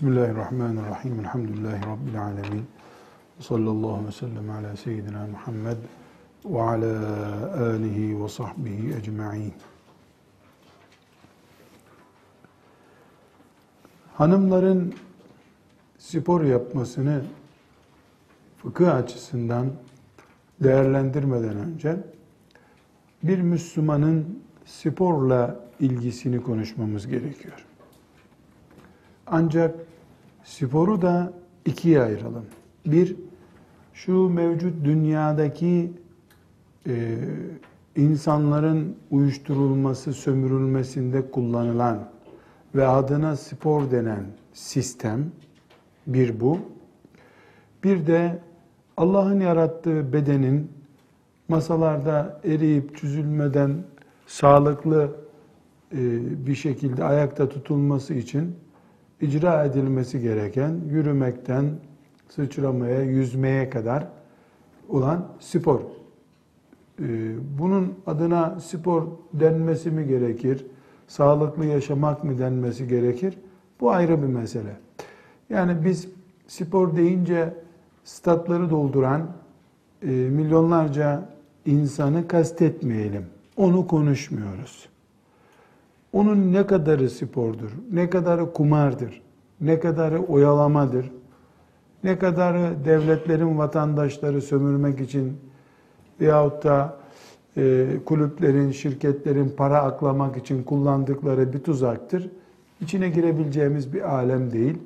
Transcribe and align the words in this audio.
Bismillahirrahmanirrahim. 0.00 1.20
Elhamdülillahi 1.20 1.86
Rabbil 1.86 2.22
alemin. 2.22 2.66
Sallallahu 3.40 4.06
ve 4.06 4.12
sellem 4.12 4.50
ala 4.50 4.76
seyyidina 4.76 5.26
Muhammed 5.26 5.76
ve 6.44 6.62
ala 6.62 7.66
alihi 7.66 8.22
ve 8.22 8.28
sahbihi 8.28 8.94
ecma'in. 8.94 9.54
Hanımların 14.14 14.94
spor 15.98 16.44
yapmasını 16.44 17.22
fıkıh 18.62 18.94
açısından 18.94 19.66
değerlendirmeden 20.60 21.56
önce 21.56 21.96
bir 23.22 23.38
Müslümanın 23.40 24.42
sporla 24.64 25.60
ilgisini 25.80 26.42
konuşmamız 26.42 27.06
gerekiyor. 27.06 27.66
Ancak 29.26 29.89
sporu 30.44 31.02
da 31.02 31.32
ikiye 31.64 32.02
ayıralım. 32.02 32.44
Bir, 32.86 33.16
şu 33.94 34.28
mevcut 34.28 34.84
dünyadaki 34.84 35.92
e, 36.86 37.18
insanların 37.96 38.96
uyuşturulması, 39.10 40.12
sömürülmesinde 40.12 41.30
kullanılan 41.30 42.08
ve 42.74 42.86
adına 42.86 43.36
spor 43.36 43.90
denen 43.90 44.24
sistem, 44.52 45.24
bir 46.06 46.40
bu. 46.40 46.58
Bir 47.84 48.06
de 48.06 48.38
Allah'ın 48.96 49.40
yarattığı 49.40 50.12
bedenin 50.12 50.70
masalarda 51.48 52.40
eriyip 52.44 52.96
çözülmeden 52.96 53.74
sağlıklı 54.26 55.10
e, 55.92 55.98
bir 56.46 56.54
şekilde 56.54 57.04
ayakta 57.04 57.48
tutulması 57.48 58.14
için 58.14 58.56
icra 59.20 59.64
edilmesi 59.64 60.20
gereken 60.20 60.80
yürümekten 60.90 61.64
sıçramaya, 62.28 63.02
yüzmeye 63.02 63.70
kadar 63.70 64.08
olan 64.88 65.28
spor. 65.40 65.80
Ee, 65.80 67.04
bunun 67.58 67.94
adına 68.06 68.60
spor 68.60 69.06
denmesi 69.32 69.90
mi 69.90 70.06
gerekir? 70.06 70.66
Sağlıklı 71.08 71.64
yaşamak 71.64 72.24
mı 72.24 72.38
denmesi 72.38 72.88
gerekir? 72.88 73.38
Bu 73.80 73.90
ayrı 73.90 74.22
bir 74.22 74.26
mesele. 74.26 74.76
Yani 75.50 75.84
biz 75.84 76.08
spor 76.46 76.96
deyince 76.96 77.54
statları 78.04 78.70
dolduran 78.70 79.26
e, 80.02 80.06
milyonlarca 80.10 81.28
insanı 81.66 82.28
kastetmeyelim. 82.28 83.26
Onu 83.56 83.86
konuşmuyoruz. 83.86 84.89
Onun 86.12 86.52
ne 86.52 86.66
kadarı 86.66 87.10
spordur, 87.10 87.70
ne 87.92 88.10
kadarı 88.10 88.52
kumardır, 88.52 89.22
ne 89.60 89.80
kadarı 89.80 90.22
oyalamadır, 90.22 91.10
ne 92.04 92.18
kadarı 92.18 92.84
devletlerin 92.84 93.58
vatandaşları 93.58 94.42
sömürmek 94.42 95.00
için 95.00 95.36
veyahut 96.20 96.64
da 96.64 96.96
e, 97.56 97.86
kulüplerin, 98.04 98.70
şirketlerin 98.70 99.48
para 99.56 99.82
aklamak 99.82 100.36
için 100.36 100.62
kullandıkları 100.62 101.52
bir 101.52 101.58
tuzaktır. 101.58 102.30
İçine 102.80 103.08
girebileceğimiz 103.08 103.92
bir 103.92 104.14
alem 104.14 104.52
değil. 104.52 104.78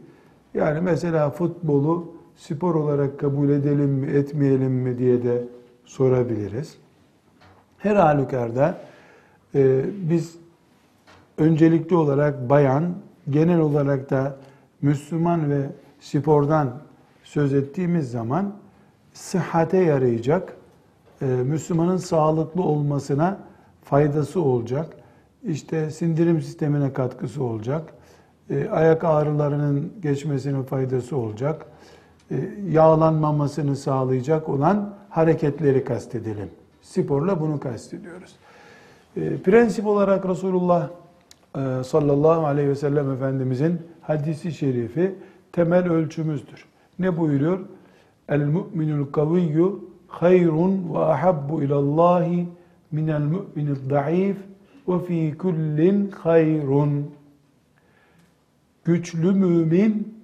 Yani 0.55 0.81
mesela 0.81 1.31
futbolu 1.31 2.15
spor 2.37 2.75
olarak 2.75 3.19
kabul 3.21 3.49
edelim 3.49 3.91
mi, 3.91 4.11
etmeyelim 4.11 4.73
mi 4.73 4.99
diye 4.99 5.23
de 5.23 5.45
sorabiliriz. 5.85 6.77
Her 7.79 7.97
halükarda 7.97 8.79
e, 9.55 9.85
biz 10.11 10.37
öncelikli 11.39 11.97
olarak 11.97 12.51
bayan, 12.51 12.95
genel 13.31 13.59
olarak 13.61 14.11
da 14.11 14.37
Müslüman 14.83 15.51
ve 15.51 15.67
spordan 16.01 16.71
söz 17.25 17.55
ettiğimiz 17.55 18.11
zaman 18.11 18.53
sıhhate 19.13 19.79
yarayacak, 19.79 20.57
e, 21.23 21.25
Müslümanın 21.25 21.97
sağlıklı 21.97 22.63
olmasına 22.63 23.39
faydası 23.85 24.41
olacak, 24.41 24.97
işte 25.45 25.91
sindirim 25.91 26.43
sistemine 26.43 26.93
katkısı 26.93 27.45
olacak, 27.45 27.95
e, 28.51 28.69
ayak 28.69 29.05
ağrılarının 29.05 29.93
geçmesine 30.03 30.63
faydası 30.63 31.17
olacak, 31.17 31.67
e, 32.31 32.37
yağlanmamasını 32.71 33.77
sağlayacak 33.77 34.49
olan 34.49 34.95
hareketleri 35.11 35.85
kastedelim. 35.85 36.51
Sporla 36.83 37.41
bunu 37.41 37.61
kastediyoruz. 37.61 38.37
Prensip 39.45 39.87
olarak 39.87 40.29
Resulullah 40.29 40.91
ee, 41.57 41.85
sallallahu 41.85 42.47
aleyhi 42.47 42.69
ve 42.69 42.75
sellem 42.75 43.11
Efendimizin 43.11 43.81
hadisi 44.01 44.53
şerifi 44.53 45.15
temel 45.53 45.91
ölçümüzdür. 45.91 46.65
Ne 46.99 47.19
buyuruyor? 47.19 47.61
El 48.29 48.47
mu'minul 48.47 49.07
kaviyyu 49.13 49.91
hayrun 50.09 50.95
ve 50.95 50.99
ahabbu 50.99 51.63
ilallahi 51.63 52.49
minel 52.93 53.21
mu'minid 53.21 53.91
da'if 53.91 54.37
ve 54.89 54.99
fi 54.99 55.39
kullin 55.39 56.11
hayrun. 56.11 57.11
Güçlü 58.85 59.33
mümin 59.33 60.19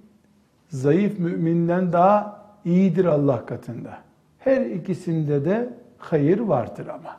zayıf 0.69 1.19
müminden 1.19 1.92
daha 1.92 2.44
iyidir 2.64 3.04
Allah 3.04 3.46
katında. 3.46 3.98
Her 4.38 4.66
ikisinde 4.66 5.44
de 5.44 5.74
hayır 5.98 6.38
vardır 6.38 6.86
ama. 6.86 7.16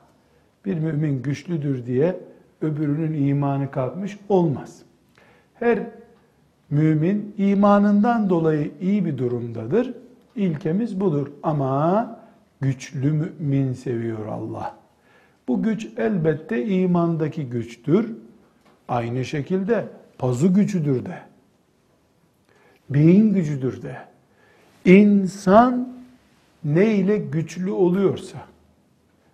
Bir 0.66 0.80
mümin 0.80 1.22
güçlüdür 1.22 1.86
diye 1.86 2.20
öbürünün 2.62 3.28
imanı 3.28 3.72
kalkmış 3.72 4.18
olmaz. 4.30 4.82
Her 5.54 5.80
mümin 6.70 7.36
imanından 7.38 8.30
dolayı 8.30 8.72
iyi 8.82 9.06
bir 9.06 9.18
durumdadır. 9.18 9.94
İlkemiz 10.36 11.00
budur 11.00 11.28
ama 11.44 12.20
güçlü 12.62 13.12
mümin 13.12 13.74
seviyor 13.74 14.26
Allah. 14.26 14.76
Bu 15.48 15.64
güç 15.64 15.88
elbette 15.98 16.66
imandaki 16.66 17.50
güçtür. 17.50 18.16
Aynı 18.88 19.26
şekilde 19.26 19.88
pazu 20.18 20.54
gücüdür 20.54 21.06
de. 21.06 21.18
Beyin 22.90 23.34
gücüdür 23.34 23.82
de. 23.82 23.98
İnsan 24.86 25.94
ne 26.64 26.96
ile 26.96 27.18
güçlü 27.18 27.72
oluyorsa, 27.72 28.38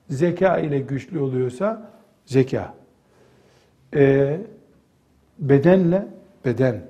zeka 0.10 0.58
ile 0.58 0.80
güçlü 0.80 1.20
oluyorsa 1.20 1.92
zeka, 2.26 2.74
e, 3.96 4.38
bedenle 5.40 6.08
beden. 6.46 6.82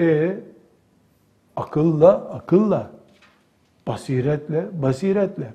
E, 0.00 0.36
akılla 1.56 2.12
akılla. 2.12 2.90
Basiretle 3.86 4.82
basiretle. 4.82 5.54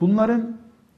Bunların 0.00 0.56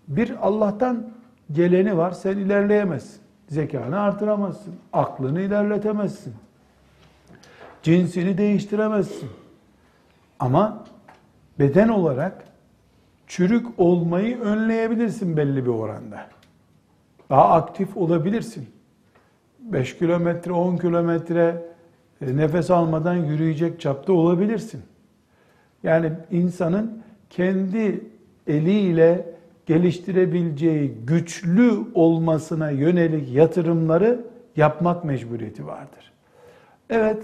bir 0.09 0.47
Allah'tan 0.47 1.11
geleni 1.53 1.97
var. 1.97 2.11
Sen 2.11 2.37
ilerleyemezsin. 2.37 3.21
Zekanı 3.49 4.01
artıramazsın. 4.01 4.75
Aklını 4.93 5.41
ilerletemezsin. 5.41 6.35
Cinsini 7.83 8.39
değiştiremezsin. 8.39 9.31
Ama 10.39 10.85
beden 11.59 11.89
olarak 11.89 12.45
çürük 13.27 13.67
olmayı 13.79 14.41
önleyebilirsin 14.41 15.37
belli 15.37 15.65
bir 15.65 15.71
oranda. 15.71 16.27
Daha 17.31 17.51
aktif 17.51 17.97
olabilirsin. 17.97 18.74
5 19.73 19.99
kilometre, 19.99 20.53
10 20.53 20.77
kilometre 20.77 21.63
e, 22.21 22.37
nefes 22.37 22.71
almadan 22.71 23.15
yürüyecek 23.15 23.81
çapta 23.81 24.13
olabilirsin. 24.13 24.83
Yani 25.83 26.13
insanın 26.31 27.03
kendi 27.31 28.05
eliyle 28.47 29.35
geliştirebileceği 29.67 30.95
güçlü 31.07 31.73
olmasına 31.95 32.71
yönelik 32.71 33.33
yatırımları 33.33 34.25
yapmak 34.57 35.05
mecburiyeti 35.05 35.67
vardır. 35.67 36.13
Evet, 36.91 37.23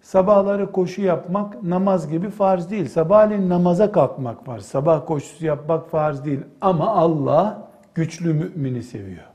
sabahları 0.00 0.72
koşu 0.72 1.02
yapmak 1.02 1.62
namaz 1.62 2.08
gibi 2.08 2.30
farz 2.30 2.70
değil. 2.70 2.88
Sabahleyin 2.88 3.48
namaza 3.48 3.92
kalkmak 3.92 4.48
var. 4.48 4.58
Sabah 4.58 5.06
koşusu 5.06 5.46
yapmak 5.46 5.90
farz 5.90 6.24
değil. 6.24 6.40
Ama 6.60 6.88
Allah 6.88 7.68
güçlü 7.94 8.34
mümini 8.34 8.82
seviyor 8.82 9.29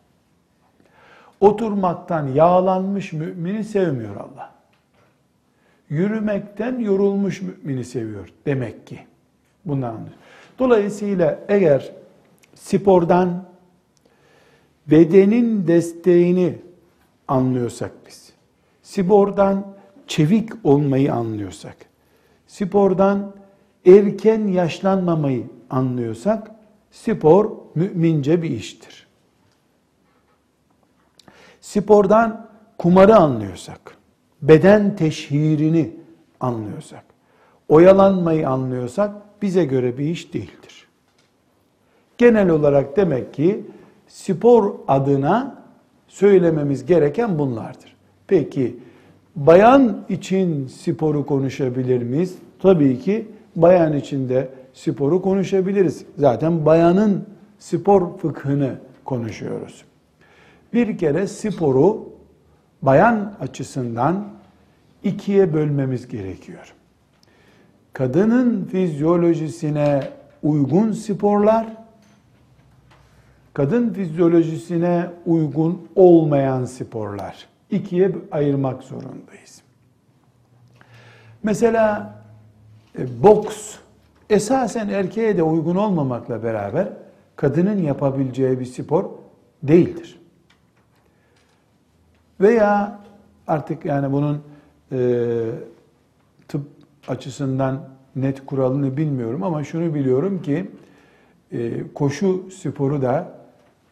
oturmaktan 1.39 2.27
yağlanmış 2.27 3.13
mümini 3.13 3.63
sevmiyor 3.63 4.15
Allah. 4.15 4.53
Yürümekten 5.89 6.79
yorulmuş 6.79 7.41
mümini 7.41 7.83
seviyor 7.83 8.29
demek 8.45 8.87
ki. 8.87 8.99
Bundan 9.65 9.89
anlıyoruz. 9.89 10.17
Dolayısıyla 10.59 11.39
eğer 11.47 11.91
spordan 12.55 13.45
bedenin 14.87 15.67
desteğini 15.67 16.55
anlıyorsak 17.27 17.91
biz, 18.07 18.33
spordan 18.83 19.75
çevik 20.07 20.49
olmayı 20.63 21.13
anlıyorsak, 21.13 21.77
spordan 22.47 23.35
erken 23.85 24.47
yaşlanmamayı 24.47 25.43
anlıyorsak, 25.69 26.51
spor 26.91 27.51
mümince 27.75 28.41
bir 28.41 28.49
iştir 28.49 29.04
spordan 31.65 32.47
kumarı 32.77 33.15
anlıyorsak, 33.15 33.97
beden 34.41 34.95
teşhirini 34.95 35.91
anlıyorsak, 36.39 37.03
oyalanmayı 37.69 38.49
anlıyorsak 38.49 39.11
bize 39.41 39.65
göre 39.65 39.97
bir 39.97 40.05
iş 40.05 40.33
değildir. 40.33 40.87
Genel 42.17 42.49
olarak 42.49 42.97
demek 42.97 43.33
ki 43.33 43.65
spor 44.07 44.75
adına 44.87 45.55
söylememiz 46.07 46.85
gereken 46.85 47.39
bunlardır. 47.39 47.95
Peki 48.27 48.79
bayan 49.35 50.05
için 50.09 50.67
sporu 50.67 51.25
konuşabilir 51.25 52.01
miyiz? 52.01 52.35
Tabii 52.59 52.99
ki 52.99 53.27
bayan 53.55 53.93
için 53.93 54.29
de 54.29 54.49
sporu 54.73 55.21
konuşabiliriz. 55.21 56.05
Zaten 56.17 56.65
bayanın 56.65 57.25
spor 57.59 58.17
fıkhını 58.17 58.75
konuşuyoruz. 59.05 59.85
Bir 60.75 60.97
kere 60.97 61.27
sporu 61.27 62.09
bayan 62.81 63.33
açısından 63.39 64.27
ikiye 65.03 65.53
bölmemiz 65.53 66.07
gerekiyor. 66.07 66.73
Kadının 67.93 68.65
fizyolojisine 68.65 70.03
uygun 70.43 70.91
sporlar, 70.91 71.67
kadın 73.53 73.93
fizyolojisine 73.93 75.09
uygun 75.25 75.87
olmayan 75.95 76.65
sporlar. 76.65 77.47
ikiye 77.71 78.11
ayırmak 78.31 78.83
zorundayız. 78.83 79.61
Mesela 81.43 82.15
e, 82.99 83.23
boks 83.23 83.75
esasen 84.29 84.89
erkeğe 84.89 85.37
de 85.37 85.43
uygun 85.43 85.75
olmamakla 85.75 86.43
beraber 86.43 86.89
kadının 87.35 87.77
yapabileceği 87.77 88.59
bir 88.59 88.65
spor 88.65 89.05
değildir. 89.63 90.24
Veya 92.41 92.99
artık 93.47 93.85
yani 93.85 94.11
bunun 94.11 94.41
e, 94.91 94.97
tıp 96.47 96.61
açısından 97.07 97.89
net 98.15 98.45
kuralını 98.45 98.97
bilmiyorum 98.97 99.43
ama 99.43 99.63
şunu 99.63 99.93
biliyorum 99.93 100.41
ki 100.41 100.71
e, 101.51 101.93
koşu 101.93 102.49
sporu 102.51 103.01
da 103.01 103.37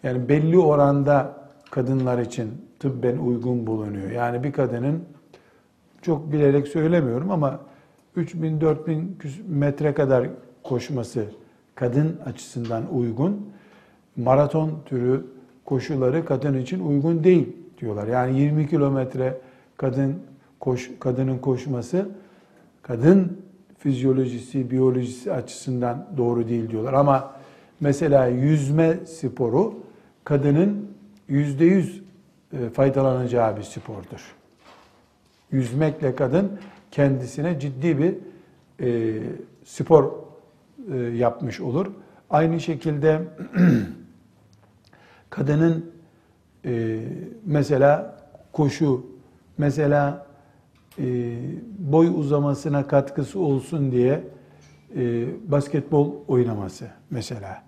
yani 0.04 0.30
belli 0.30 0.58
oranda 0.58 1.38
kadınlar 1.72 2.20
için 2.20 2.50
tıbben 2.80 3.18
uygun 3.18 3.68
bulunuyor. 3.68 4.12
Yani 4.12 4.44
bir 4.44 4.52
kadının 4.52 5.04
çok 6.02 6.32
bilerek 6.32 6.68
söylemiyorum 6.68 7.32
ama 7.32 7.60
3000 8.16 8.62
4000 8.62 9.18
metre 9.48 9.94
kadar 9.94 10.30
koşması 10.64 11.26
kadın 11.76 12.20
açısından 12.26 12.96
uygun. 12.96 13.50
Maraton 14.16 14.72
türü 14.86 15.26
koşuları 15.66 16.26
kadın 16.26 16.58
için 16.58 16.88
uygun 16.88 17.24
değil 17.24 17.63
diyorlar. 17.84 18.08
Yani 18.08 18.40
20 18.40 18.70
kilometre 18.70 19.38
kadın 19.78 20.20
koş, 20.60 20.92
kadının 21.00 21.38
koşması 21.38 22.10
kadın 22.82 23.42
fizyolojisi, 23.78 24.72
biyolojisi 24.72 25.34
açısından 25.34 26.08
doğru 26.18 26.48
değil 26.48 26.70
diyorlar. 26.70 26.94
Ama 26.94 27.34
mesela 27.80 28.28
yüzme 28.28 28.98
sporu 29.06 29.80
kadının 30.24 30.90
yüzde 31.28 31.66
yüz 31.66 32.04
e, 32.54 32.70
faydalanacağı 32.70 33.58
bir 33.58 33.64
spordur. 33.64 34.36
Yüzmekle 35.52 36.16
kadın 36.16 36.52
kendisine 36.92 37.60
ciddi 37.60 37.98
bir 37.98 38.16
e, 38.86 39.20
spor 39.66 40.12
e, 40.94 40.98
yapmış 40.98 41.62
olur. 41.62 41.88
Aynı 42.30 42.60
şekilde 42.60 43.22
kadının 45.30 45.93
e, 46.66 47.00
mesela 47.46 48.16
koşu, 48.52 49.06
mesela 49.58 50.26
e, 51.00 51.36
boy 51.80 52.08
uzamasına 52.08 52.88
katkısı 52.88 53.40
olsun 53.40 53.92
diye 53.92 54.24
e, 54.96 55.26
basketbol 55.52 56.12
oynaması 56.28 56.86
mesela. 57.10 57.64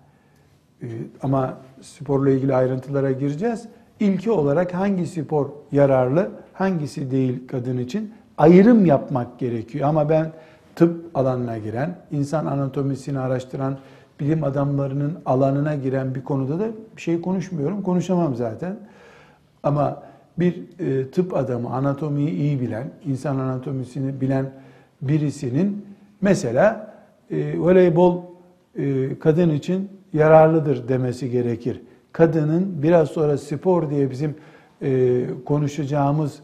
E, 0.82 0.86
ama 1.22 1.58
sporla 1.80 2.30
ilgili 2.30 2.54
ayrıntılara 2.54 3.12
gireceğiz. 3.12 3.68
İlki 4.00 4.30
olarak 4.30 4.74
hangi 4.74 5.06
spor 5.06 5.50
yararlı, 5.72 6.30
hangisi 6.52 7.10
değil 7.10 7.48
kadın 7.48 7.78
için 7.78 8.14
ayrım 8.38 8.86
yapmak 8.86 9.38
gerekiyor. 9.38 9.88
Ama 9.88 10.08
ben 10.08 10.32
tıp 10.76 11.10
alanına 11.14 11.58
giren, 11.58 11.98
insan 12.10 12.46
anatomisini 12.46 13.18
araştıran 13.18 13.78
bilim 14.20 14.44
adamlarının 14.44 15.18
alanına 15.26 15.74
giren 15.74 16.14
bir 16.14 16.24
konuda 16.24 16.58
da 16.58 16.68
bir 16.96 17.02
şey 17.02 17.20
konuşmuyorum. 17.20 17.82
Konuşamam 17.82 18.34
zaten. 18.34 18.76
Ama 19.62 20.02
bir 20.38 20.62
e, 20.78 21.10
tıp 21.10 21.36
adamı, 21.36 21.70
anatomiyi 21.70 22.30
iyi 22.30 22.60
bilen, 22.60 22.90
insan 23.04 23.38
anatomisini 23.38 24.20
bilen 24.20 24.50
birisinin 25.02 25.86
mesela 26.20 26.94
e, 27.30 27.58
voleybol 27.58 28.22
e, 28.76 29.18
kadın 29.18 29.50
için 29.50 29.90
yararlıdır 30.12 30.88
demesi 30.88 31.30
gerekir. 31.30 31.80
Kadının 32.12 32.82
biraz 32.82 33.08
sonra 33.08 33.38
spor 33.38 33.90
diye 33.90 34.10
bizim 34.10 34.34
e, 34.82 35.22
konuşacağımız 35.44 36.40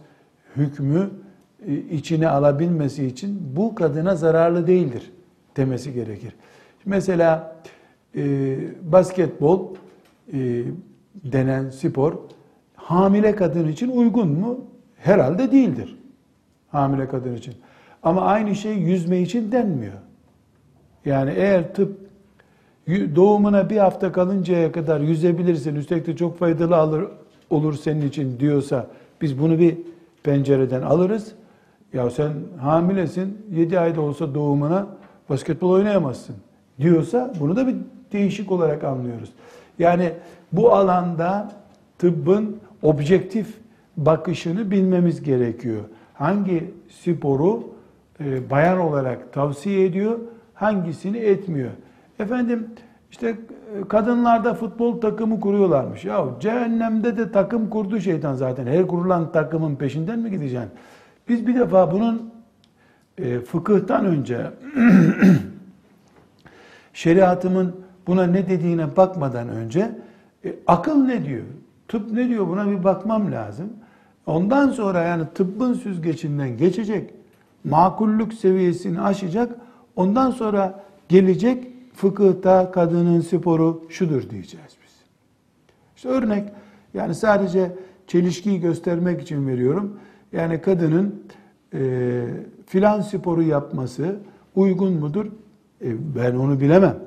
hükmü 0.56 1.10
e, 1.66 1.74
içine 1.74 2.28
alabilmesi 2.28 3.06
için 3.06 3.56
bu 3.56 3.74
kadına 3.74 4.16
zararlı 4.16 4.66
değildir 4.66 5.12
demesi 5.56 5.92
gerekir. 5.92 6.34
Mesela 6.87 7.56
e, 8.17 8.56
basketbol 8.93 9.75
e, 10.32 10.62
denen 11.14 11.70
spor 11.70 12.14
hamile 12.76 13.34
kadın 13.34 13.69
için 13.69 13.90
uygun 13.90 14.29
mu? 14.29 14.64
Herhalde 14.96 15.53
değildir. 15.53 15.98
Hamile 16.69 17.08
kadın 17.08 17.36
için. 17.36 17.55
Ama 18.03 18.20
aynı 18.20 18.55
şey 18.55 18.74
yüzme 18.74 19.20
için 19.20 19.53
denmiyor. 19.53 19.93
Yani 21.05 21.32
eğer 21.36 21.74
tıp 21.74 21.98
doğumuna 22.89 23.70
bir 23.70 23.77
hafta 23.77 24.12
kalıncaya 24.12 24.72
kadar 24.72 25.01
yüzebilirsin, 25.01 25.74
üstelik 25.77 26.06
de 26.06 26.17
çok 26.17 26.39
faydalı 26.39 26.77
alır, 26.77 27.05
olur 27.51 27.74
senin 27.74 28.08
için 28.08 28.41
diyorsa 28.41 28.86
biz 29.20 29.39
bunu 29.39 29.58
bir 29.58 29.79
pencereden 30.22 30.82
alırız. 30.82 31.32
Ya 31.93 32.10
sen 32.10 32.32
hamilesin, 32.60 33.39
7 33.51 33.79
ayda 33.79 34.01
olsa 34.01 34.34
doğumuna 34.34 34.86
basketbol 35.31 35.70
oynayamazsın 35.70 36.36
diyorsa 36.81 37.32
bunu 37.41 37.56
da 37.56 37.67
bir 37.67 37.76
değişik 38.12 38.52
olarak 38.52 38.84
anlıyoruz. 38.84 39.32
Yani 39.79 40.12
bu 40.52 40.72
alanda 40.72 41.52
tıbbın 41.98 42.56
objektif 42.82 43.46
bakışını 43.96 44.70
bilmemiz 44.70 45.22
gerekiyor. 45.22 45.82
Hangi 46.14 46.74
sporu 46.88 47.62
e, 48.20 48.50
bayan 48.50 48.79
olarak 48.79 49.32
tavsiye 49.32 49.84
ediyor, 49.84 50.19
hangisini 50.55 51.19
etmiyor. 51.19 51.70
Efendim 52.19 52.67
işte 53.10 53.29
e, 53.29 53.88
kadınlarda 53.88 54.55
futbol 54.55 55.00
takımı 55.00 55.41
kuruyorlarmış. 55.41 56.05
Ya 56.05 56.24
cehennemde 56.41 57.17
de 57.17 57.32
takım 57.32 57.70
kurdu 57.70 58.00
şeytan 58.00 58.34
zaten. 58.34 58.67
Her 58.67 58.86
kurulan 58.86 59.32
takımın 59.32 59.76
peşinden 59.76 60.19
mi 60.19 60.31
gideceksin? 60.31 60.70
Biz 61.29 61.46
bir 61.46 61.55
defa 61.55 61.93
bunun 61.93 62.32
e, 63.19 63.41
fıkıhtan 63.41 64.06
önce 64.06 64.36
şeriatımın 66.93 67.77
buna 68.06 68.27
ne 68.27 68.49
dediğine 68.49 68.96
bakmadan 68.96 69.49
önce 69.49 69.99
e, 70.44 70.55
akıl 70.67 70.96
ne 70.96 71.25
diyor? 71.25 71.43
Tıp 71.89 72.13
ne 72.13 72.29
diyor? 72.29 72.49
Buna 72.49 72.70
bir 72.70 72.84
bakmam 72.84 73.32
lazım. 73.32 73.72
Ondan 74.27 74.69
sonra 74.70 75.03
yani 75.03 75.25
tıbbın 75.34 75.75
süzgecinden 75.75 76.56
geçecek, 76.56 77.11
makullük 77.65 78.34
seviyesini 78.34 79.01
aşacak. 79.01 79.56
Ondan 79.96 80.31
sonra 80.31 80.84
gelecek 81.08 81.69
fıkıhta 81.94 82.70
kadının 82.70 83.20
sporu 83.20 83.84
şudur 83.89 84.31
diyeceğiz 84.31 84.77
biz. 84.84 84.93
İşte 85.96 86.08
örnek 86.08 86.49
yani 86.94 87.15
sadece 87.15 87.72
çelişkiyi 88.06 88.61
göstermek 88.61 89.20
için 89.22 89.46
veriyorum. 89.49 89.99
Yani 90.32 90.61
kadının 90.61 91.22
e, 91.75 92.25
filan 92.67 93.01
sporu 93.01 93.43
yapması 93.43 94.17
uygun 94.56 94.93
mudur? 94.93 95.27
E, 95.82 96.17
ben 96.17 96.34
onu 96.34 96.60
bilemem. 96.60 96.98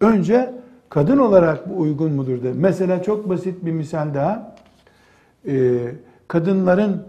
Önce 0.00 0.54
kadın 0.88 1.18
olarak 1.18 1.70
bu 1.70 1.80
uygun 1.80 2.12
mudur 2.12 2.42
de. 2.42 2.52
Mesela 2.52 3.02
çok 3.02 3.28
basit 3.28 3.64
bir 3.64 3.72
misal 3.72 4.14
daha. 4.14 4.56
E, 5.46 5.80
kadınların 6.28 7.02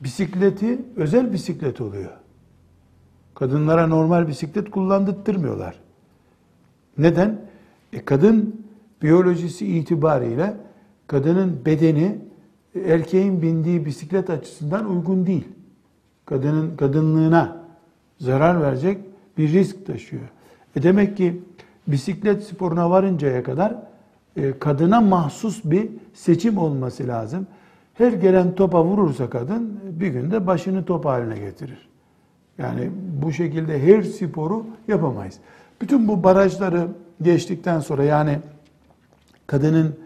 bisikleti 0.00 0.78
özel 0.96 1.32
bisiklet 1.32 1.80
oluyor. 1.80 2.10
Kadınlara 3.34 3.86
normal 3.86 4.28
bisiklet 4.28 4.70
kullandırtmıyorlar. 4.70 5.74
Neden? 6.98 7.40
E, 7.92 8.04
kadın 8.04 8.64
biyolojisi 9.02 9.66
itibariyle 9.66 10.56
kadının 11.06 11.60
bedeni 11.66 12.18
erkeğin 12.86 13.42
bindiği 13.42 13.86
bisiklet 13.86 14.30
açısından 14.30 14.90
uygun 14.90 15.26
değil. 15.26 15.48
Kadının 16.26 16.76
kadınlığına 16.76 17.56
zarar 18.18 18.62
verecek 18.62 19.00
bir 19.38 19.52
risk 19.52 19.86
taşıyor. 19.86 20.28
E 20.76 20.82
demek 20.82 21.16
ki 21.16 21.42
bisiklet 21.86 22.42
sporuna 22.42 22.90
varıncaya 22.90 23.42
kadar 23.42 23.74
e, 24.36 24.58
kadına 24.58 25.00
mahsus 25.00 25.64
bir 25.64 25.88
seçim 26.14 26.58
olması 26.58 27.08
lazım. 27.08 27.46
Her 27.94 28.12
gelen 28.12 28.54
topa 28.54 28.84
vurursa 28.84 29.30
kadın 29.30 29.80
bir 30.00 30.08
günde 30.08 30.46
başını 30.46 30.84
top 30.84 31.04
haline 31.04 31.38
getirir. 31.38 31.88
Yani 32.58 32.90
bu 33.22 33.32
şekilde 33.32 33.82
her 33.82 34.02
sporu 34.02 34.66
yapamayız. 34.88 35.38
Bütün 35.80 36.08
bu 36.08 36.22
barajları 36.22 36.88
geçtikten 37.22 37.80
sonra 37.80 38.04
yani 38.04 38.38
kadının 39.46 39.96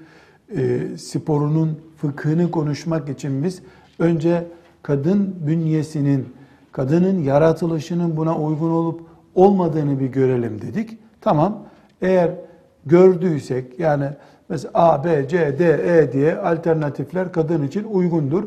e, 0.57 0.81
sporunun 0.99 1.81
fıkhını 1.97 2.51
konuşmak 2.51 3.09
için 3.09 3.45
biz 3.45 3.63
önce 3.99 4.47
kadın 4.83 5.35
bünyesinin, 5.47 6.29
kadının 6.73 7.23
yaratılışının 7.23 8.17
buna 8.17 8.39
uygun 8.39 8.71
olup 8.71 9.12
olmadığını 9.35 10.01
bir 10.01 10.07
görelim 10.07 10.63
dedik. 10.63 10.99
Tamam. 11.21 11.65
Eğer 12.03 12.31
gördüysek 12.87 13.79
yani 13.79 14.09
mesela 14.49 14.71
A, 14.75 15.05
B, 15.05 15.29
C, 15.29 15.59
D, 15.59 15.65
E 15.99 16.13
diye 16.13 16.37
alternatifler 16.37 17.33
kadın 17.33 17.63
için 17.63 17.85
uygundur. 17.85 18.45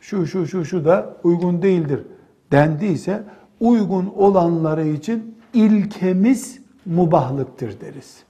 Şu, 0.00 0.26
şu, 0.26 0.46
şu, 0.46 0.64
şu 0.64 0.84
da 0.84 1.16
uygun 1.24 1.62
değildir 1.62 2.02
dendiyse 2.52 3.22
uygun 3.60 4.12
olanları 4.16 4.88
için 4.88 5.34
ilkemiz 5.54 6.60
mubahlıktır 6.86 7.80
deriz. 7.80 8.22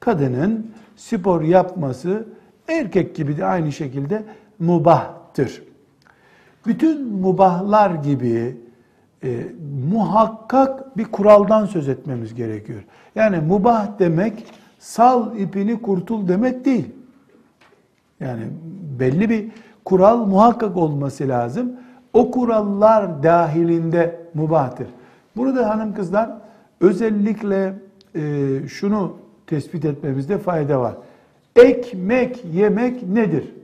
Kadının 0.00 0.70
spor 0.96 1.42
yapması 1.42 2.28
erkek 2.68 3.16
gibi 3.16 3.36
de 3.36 3.44
aynı 3.44 3.72
şekilde 3.72 4.24
mubahtır. 4.58 5.62
Bütün 6.66 7.08
mubahlar 7.08 7.90
gibi 7.90 8.56
e, 9.24 9.46
muhakkak 9.90 10.96
bir 10.96 11.04
kuraldan 11.04 11.66
söz 11.66 11.88
etmemiz 11.88 12.34
gerekiyor. 12.34 12.80
Yani 13.14 13.40
mubah 13.40 13.98
demek 13.98 14.46
sal 14.78 15.36
ipini 15.36 15.82
kurtul 15.82 16.28
demek 16.28 16.64
değil. 16.64 16.88
Yani 18.20 18.42
belli 19.00 19.30
bir 19.30 19.48
kural 19.84 20.26
muhakkak 20.26 20.76
olması 20.76 21.28
lazım. 21.28 21.72
O 22.12 22.30
kurallar 22.30 23.22
dahilinde 23.22 24.20
mubahtır. 24.34 24.86
Burada 25.36 25.68
hanım 25.68 25.94
kızlar 25.94 26.30
özellikle 26.80 27.74
e, 28.14 28.48
şunu 28.68 29.16
tespit 29.46 29.84
etmemizde 29.84 30.38
fayda 30.38 30.80
var. 30.80 30.94
Ekmek 31.56 32.44
yemek 32.52 33.02
nedir? 33.02 33.54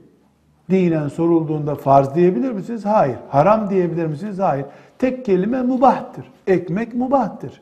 Dinen 0.69 1.07
sorulduğunda 1.07 1.75
farz 1.75 2.15
diyebilir 2.15 2.51
misiniz? 2.51 2.85
Hayır. 2.85 3.17
Haram 3.29 3.69
diyebilir 3.69 4.05
misiniz? 4.05 4.39
Hayır. 4.39 4.65
Tek 4.99 5.25
kelime 5.25 5.61
mubahtır. 5.61 6.25
Ekmek 6.47 6.93
mubahtır. 6.93 7.61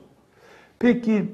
Peki 0.80 1.26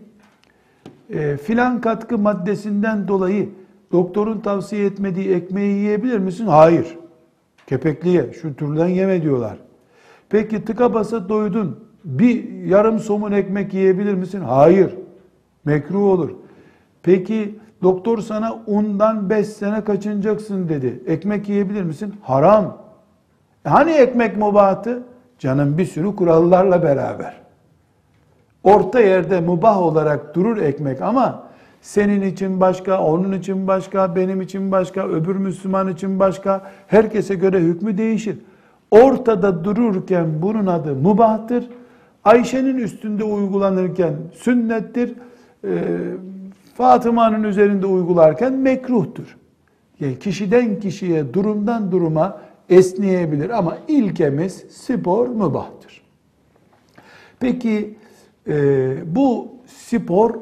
e, 1.10 1.38
filan 1.38 1.82
katkı 1.82 2.18
maddesinden 2.18 3.08
dolayı 3.08 3.50
doktorun 3.92 4.40
tavsiye 4.40 4.86
etmediği 4.86 5.30
ekmeği 5.30 5.78
yiyebilir 5.78 6.18
misin? 6.18 6.46
Hayır. 6.46 6.98
Kepekliye, 7.68 8.34
şu 8.34 8.56
türden 8.56 8.88
yeme 8.88 9.22
diyorlar. 9.22 9.58
Peki 10.30 10.66
tıka 10.66 10.94
basa 10.94 11.30
doydun, 11.30 11.80
bir 12.06 12.54
yarım 12.66 13.00
somun 13.00 13.32
ekmek 13.32 13.74
yiyebilir 13.74 14.14
misin? 14.14 14.42
Hayır. 14.42 14.96
Mekruh 15.66 16.04
olur. 16.04 16.30
Peki 17.04 17.60
doktor 17.82 18.18
sana 18.18 18.60
undan 18.68 19.30
5 19.30 19.48
sene 19.48 19.84
kaçınacaksın 19.84 20.70
dedi. 20.70 21.04
Ekmek 21.08 21.50
yiyebilir 21.50 21.84
misin? 21.84 22.16
Haram. 22.22 22.78
E 23.66 23.70
hani 23.70 23.92
ekmek 23.92 24.38
mubahtı? 24.38 25.04
Canım 25.40 25.78
bir 25.78 25.86
sürü 25.86 26.16
kurallarla 26.16 26.84
beraber. 26.84 27.34
Orta 28.64 29.00
yerde 29.00 29.42
mubah 29.42 29.82
olarak 29.82 30.36
durur 30.36 30.58
ekmek 30.58 31.02
ama 31.02 31.44
senin 31.82 32.22
için 32.22 32.62
başka, 32.62 33.04
onun 33.04 33.32
için 33.32 33.68
başka, 33.68 34.16
benim 34.16 34.42
için 34.42 34.72
başka, 34.72 35.08
öbür 35.08 35.36
Müslüman 35.36 35.88
için 35.88 36.20
başka, 36.20 36.72
herkese 36.88 37.36
göre 37.36 37.60
hükmü 37.60 37.98
değişir. 37.98 38.38
Ortada 38.92 39.64
dururken 39.64 40.42
bunun 40.42 40.66
adı 40.66 40.96
mubahtır. 40.96 41.70
Ayşe'nin 42.24 42.78
üstünde 42.78 43.24
uygulanırken 43.24 44.14
sünnettir. 44.34 45.14
Ee, 45.64 45.70
Fatıma'nın 46.74 47.44
üzerinde 47.44 47.86
uygularken 47.86 48.54
mekruhtur. 48.54 49.38
Yani 50.00 50.20
kişiden 50.20 50.80
kişiye, 50.80 51.34
durumdan 51.34 51.92
duruma 51.92 52.42
esneyebilir 52.70 53.50
ama 53.50 53.78
ilkemiz 53.88 54.66
spor 54.70 55.28
mübahtır. 55.28 56.02
Peki 57.40 57.98
e, 58.48 59.16
bu 59.16 59.48
spor 59.68 60.36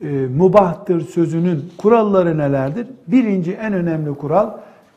e, 0.00 0.06
mubahtır 0.36 1.00
sözünün 1.00 1.72
kuralları 1.78 2.38
nelerdir? 2.38 2.86
Birinci 3.06 3.52
en 3.52 3.72
önemli 3.72 4.14
kural 4.14 4.50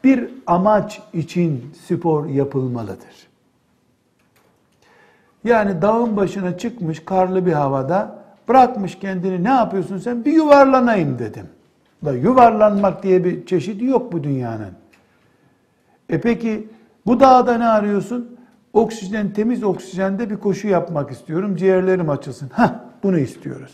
bir 0.04 0.30
amaç 0.48 1.02
için 1.14 1.66
spor 1.88 2.26
yapılmalıdır. 2.26 3.28
Yani 5.44 5.82
dağın 5.82 6.18
başına 6.18 6.58
çıkmış 6.58 7.06
karlı 7.06 7.46
bir 7.46 7.54
havada 7.54 8.17
bırakmış 8.48 9.00
kendini 9.00 9.44
ne 9.44 9.50
yapıyorsun 9.50 9.98
sen? 9.98 10.26
Bir 10.26 10.34
yuvarlanayım 10.34 11.20
dedim. 11.20 11.48
Da 12.06 12.14
yuvarlanmak 12.14 13.04
diye 13.04 13.24
bir 13.24 13.46
çeşidi 13.46 13.86
yok 13.86 14.12
bu 14.12 14.24
dünyanın. 14.24 14.72
E 16.10 16.22
peki 16.22 16.70
bu 17.06 17.20
dağda 17.20 17.58
ne 17.58 17.68
arıyorsun? 17.68 18.38
Oksijen, 18.74 19.34
temiz 19.34 19.64
oksijende 19.64 20.30
bir 20.30 20.38
koşu 20.38 20.68
yapmak 20.68 21.12
istiyorum. 21.12 21.56
Ciğerlerim 21.56 22.10
açılsın. 22.10 22.50
Ha, 22.50 22.86
bunu 23.04 23.20
istiyoruz. 23.20 23.74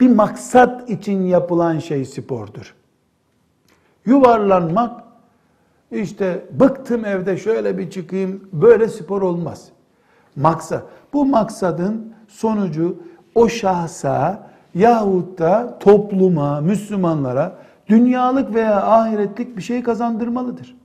Bir 0.00 0.10
maksat 0.10 0.90
için 0.90 1.22
yapılan 1.22 1.78
şey 1.78 2.04
spordur. 2.04 2.74
Yuvarlanmak, 4.06 5.04
işte 5.90 6.46
bıktım 6.50 7.04
evde 7.04 7.36
şöyle 7.36 7.78
bir 7.78 7.90
çıkayım, 7.90 8.48
böyle 8.52 8.88
spor 8.88 9.22
olmaz. 9.22 9.68
Maksat. 10.36 10.84
Bu 11.12 11.24
maksadın 11.24 12.14
sonucu 12.28 13.02
o 13.38 13.48
şahsa 13.48 14.48
yahut 14.74 15.38
da 15.38 15.78
topluma, 15.80 16.60
Müslümanlara 16.60 17.58
dünyalık 17.88 18.54
veya 18.54 18.82
ahiretlik 18.82 19.56
bir 19.56 19.62
şey 19.62 19.82
kazandırmalıdır. 19.82 20.76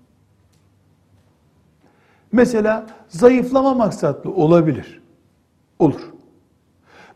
Mesela 2.32 2.86
zayıflama 3.08 3.74
maksatlı 3.74 4.32
olabilir. 4.32 5.02
Olur. 5.80 6.02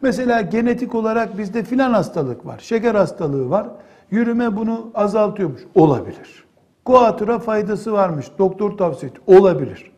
Mesela 0.02 0.42
genetik 0.42 0.96
olarak 0.96 1.38
bizde 1.38 1.64
filan 1.64 1.94
hastalık 1.94 2.46
var, 2.46 2.60
şeker 2.60 2.96
hastalığı 2.96 3.50
var. 3.50 3.68
Yürüme 4.12 4.56
bunu 4.56 4.92
azaltıyormuş. 4.96 5.62
Olabilir. 5.76 6.46
Kuatıra 6.86 7.40
faydası 7.40 7.94
varmış. 7.94 8.26
Doktor 8.40 8.78
tavsiye 8.78 9.12
etti. 9.12 9.22
Olabilir. 9.28 9.92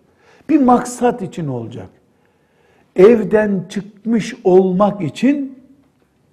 Bir 0.49 0.61
maksat 0.61 1.21
için 1.21 1.47
olacak. 1.47 1.89
Evden 2.95 3.65
çıkmış 3.69 4.35
olmak 4.43 5.01
için, 5.01 5.59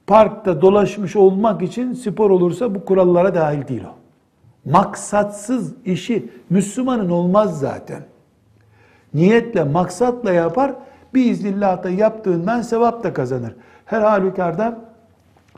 parkta 0.06 0.62
dolaşmış 0.62 1.16
olmak 1.16 1.62
için 1.62 1.92
spor 1.92 2.30
olursa 2.30 2.74
bu 2.74 2.84
kurallara 2.84 3.34
dahil 3.34 3.68
değil 3.68 3.84
o. 3.84 3.94
Maksatsız 4.70 5.74
işi 5.84 6.28
Müslümanın 6.50 7.10
olmaz 7.10 7.60
zaten. 7.60 8.02
Niyetle, 9.14 9.64
maksatla 9.64 10.32
yapar, 10.32 10.74
biiznillah 11.14 11.82
da 11.82 11.90
yaptığından 11.90 12.62
sevap 12.62 13.02
da 13.04 13.12
kazanır. 13.12 13.54
Her 13.84 14.00
halükarda 14.00 14.78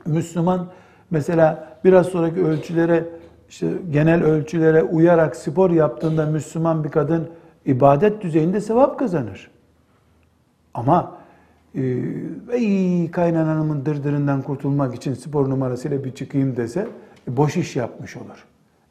Müslüman 0.06 0.66
mesela 1.10 1.68
biraz 1.84 2.06
sonraki 2.06 2.44
ölçülere 2.44 3.04
işte 3.48 3.68
genel 3.90 4.24
ölçülere 4.24 4.82
uyarak 4.82 5.36
spor 5.36 5.70
yaptığında 5.70 6.26
Müslüman 6.26 6.84
bir 6.84 6.88
kadın 6.88 7.28
ibadet 7.66 8.22
düzeyinde 8.22 8.60
sevap 8.60 8.98
kazanır. 8.98 9.50
Ama 10.78 11.18
e, 11.74 11.82
ey 12.52 13.10
kaynananımın 13.10 13.86
dırdırından 13.86 14.42
kurtulmak 14.42 14.94
için 14.94 15.14
spor 15.14 15.50
numarasıyla 15.50 16.04
bir 16.04 16.14
çıkayım 16.14 16.56
dese 16.56 16.88
e, 17.28 17.36
boş 17.36 17.56
iş 17.56 17.76
yapmış 17.76 18.16
olur. 18.16 18.44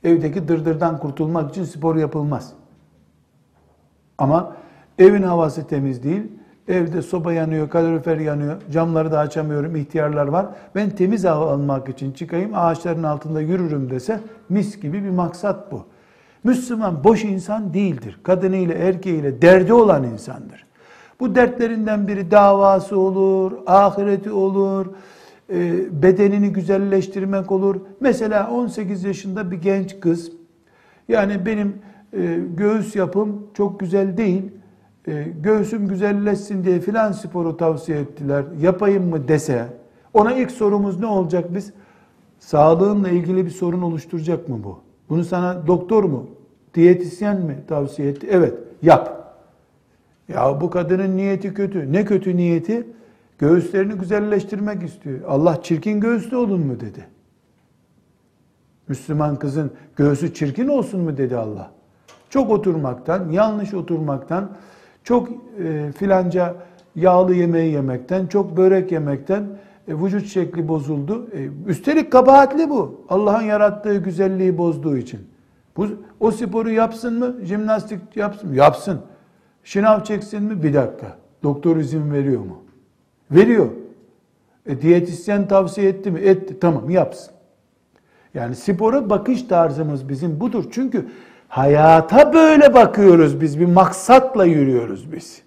Evdeki 0.04 0.48
dırdırdan 0.48 1.00
kurtulmak 1.00 1.50
için 1.50 1.64
spor 1.64 1.96
yapılmaz. 1.96 2.54
Ama 4.18 4.56
evin 5.00 5.24
havası 5.24 5.68
temiz 5.68 6.04
değil, 6.04 6.24
Evde 6.68 7.02
soba 7.02 7.34
yanıyor, 7.34 7.70
kalorifer 7.70 8.18
yanıyor, 8.18 8.56
camları 8.72 9.12
da 9.12 9.20
açamıyorum, 9.20 9.76
ihtiyarlar 9.76 10.28
var. 10.28 10.46
Ben 10.76 10.90
temiz 10.90 11.24
hava 11.24 11.52
almak 11.52 11.90
için 11.90 12.12
çıkayım, 12.12 12.52
ağaçların 12.54 13.04
altında 13.04 13.42
yürürüm 13.42 13.90
dese 13.90 14.20
mis 14.50 14.82
gibi 14.82 15.04
bir 15.04 15.10
maksat 15.10 15.72
bu. 15.72 15.86
Müslüman 16.44 17.04
boş 17.04 17.24
insan 17.24 17.74
değildir. 17.74 18.20
Kadınıyla, 18.24 18.76
erkeğiyle 18.76 19.42
derdi 19.42 19.74
olan 19.74 20.04
insandır. 20.04 20.67
Bu 21.20 21.36
dertlerinden 21.36 22.08
biri 22.08 22.32
davası 22.32 23.00
olur, 23.00 23.52
ahireti 23.66 24.32
olur, 24.32 24.86
e, 25.50 25.74
bedenini 26.02 26.54
güzelleştirmek 26.54 27.52
olur. 27.52 27.76
Mesela 28.00 28.52
18 28.52 29.04
yaşında 29.04 29.52
bir 29.52 29.58
genç 29.62 30.00
kız, 30.00 30.32
yani 31.08 31.46
benim 31.46 31.76
e, 32.14 32.40
göğüs 32.58 32.96
yapım 32.96 33.48
çok 33.54 33.80
güzel 33.80 34.18
değil, 34.18 34.52
e, 35.08 35.24
göğsüm 35.44 35.88
güzelleşsin 35.88 36.64
diye 36.64 36.80
filan 36.80 37.12
sporu 37.12 37.58
tavsiye 37.58 38.00
ettiler. 38.00 38.44
Yapayım 38.62 39.10
mı 39.10 39.28
dese 39.28 39.68
ona 40.14 40.34
ilk 40.34 40.52
sorumuz 40.52 41.00
ne 41.00 41.06
olacak 41.06 41.56
biz? 41.56 41.74
Sağlığınla 42.40 43.10
ilgili 43.10 43.46
bir 43.46 43.52
sorun 43.52 43.82
oluşturacak 43.82 44.50
mı 44.50 44.60
bu? 44.64 44.80
Bunu 45.10 45.24
sana 45.24 45.68
doktor 45.68 46.04
mu, 46.04 46.26
diyetisyen 46.74 47.38
mi 47.38 47.58
tavsiye 47.68 48.10
etti? 48.10 48.28
Evet, 48.32 48.54
yap. 48.82 49.17
Ya 50.28 50.62
bu 50.62 50.70
kadının 50.70 51.18
niyeti 51.18 51.54
kötü. 51.54 51.94
Ne 51.94 52.06
kötü 52.06 52.38
niyeti? 52.38 52.88
Göğüslerini 53.40 53.94
güzelleştirmek 53.94 54.84
istiyor. 54.84 55.20
Allah 55.28 55.64
çirkin 55.64 56.00
göğüslü 56.00 56.38
olun 56.38 56.60
mu 56.60 56.80
dedi. 56.80 57.08
Müslüman 58.88 59.36
kızın 59.36 59.72
göğsü 59.96 60.34
çirkin 60.34 60.68
olsun 60.68 61.02
mu 61.02 61.18
dedi 61.18 61.38
Allah. 61.38 61.72
Çok 62.30 62.50
oturmaktan, 62.52 63.30
yanlış 63.30 63.74
oturmaktan, 63.74 64.50
çok 65.04 65.30
e, 65.64 65.92
filanca 65.92 66.56
yağlı 66.96 67.36
yemeği 67.36 67.74
yemekten, 67.74 68.28
çok 68.28 68.58
börek 68.58 68.92
yemekten 68.92 69.44
e, 69.88 69.94
vücut 69.94 70.28
şekli 70.28 70.68
bozuldu. 70.68 71.28
E, 71.34 71.50
üstelik 71.68 72.12
kabahatli 72.12 72.70
bu. 72.70 73.02
Allah'ın 73.10 73.44
yarattığı 73.44 73.98
güzelliği 73.98 74.58
bozduğu 74.58 74.98
için. 74.98 75.20
Bu, 75.78 75.88
o 76.20 76.32
sporu 76.32 76.70
yapsın 76.70 77.20
mı? 77.20 77.36
Jimnastik 77.44 78.00
yapsın 78.16 78.50
mı? 78.50 78.56
Yapsın. 78.56 79.02
Şınav 79.68 80.04
çeksin 80.04 80.44
mi? 80.44 80.64
Bir 80.64 80.74
dakika. 80.74 81.18
Doktor 81.44 81.78
izin 81.78 82.14
veriyor 82.14 82.42
mu? 82.42 82.64
Veriyor. 83.32 83.68
E, 84.66 84.82
diyetisyen 84.82 85.48
tavsiye 85.48 85.90
etti 85.90 86.12
mi? 86.12 86.20
Etti. 86.20 86.60
Tamam 86.60 86.90
yapsın. 86.90 87.34
Yani 88.34 88.56
spora 88.56 89.10
bakış 89.10 89.44
tarzımız 89.44 90.10
bizim 90.10 90.40
budur. 90.40 90.66
Çünkü 90.72 91.06
hayata 91.48 92.34
böyle 92.34 92.74
bakıyoruz 92.74 93.42
biz. 93.42 93.60
Bir 93.60 93.66
maksatla 93.66 94.46
yürüyoruz 94.46 95.12
biz. 95.12 95.42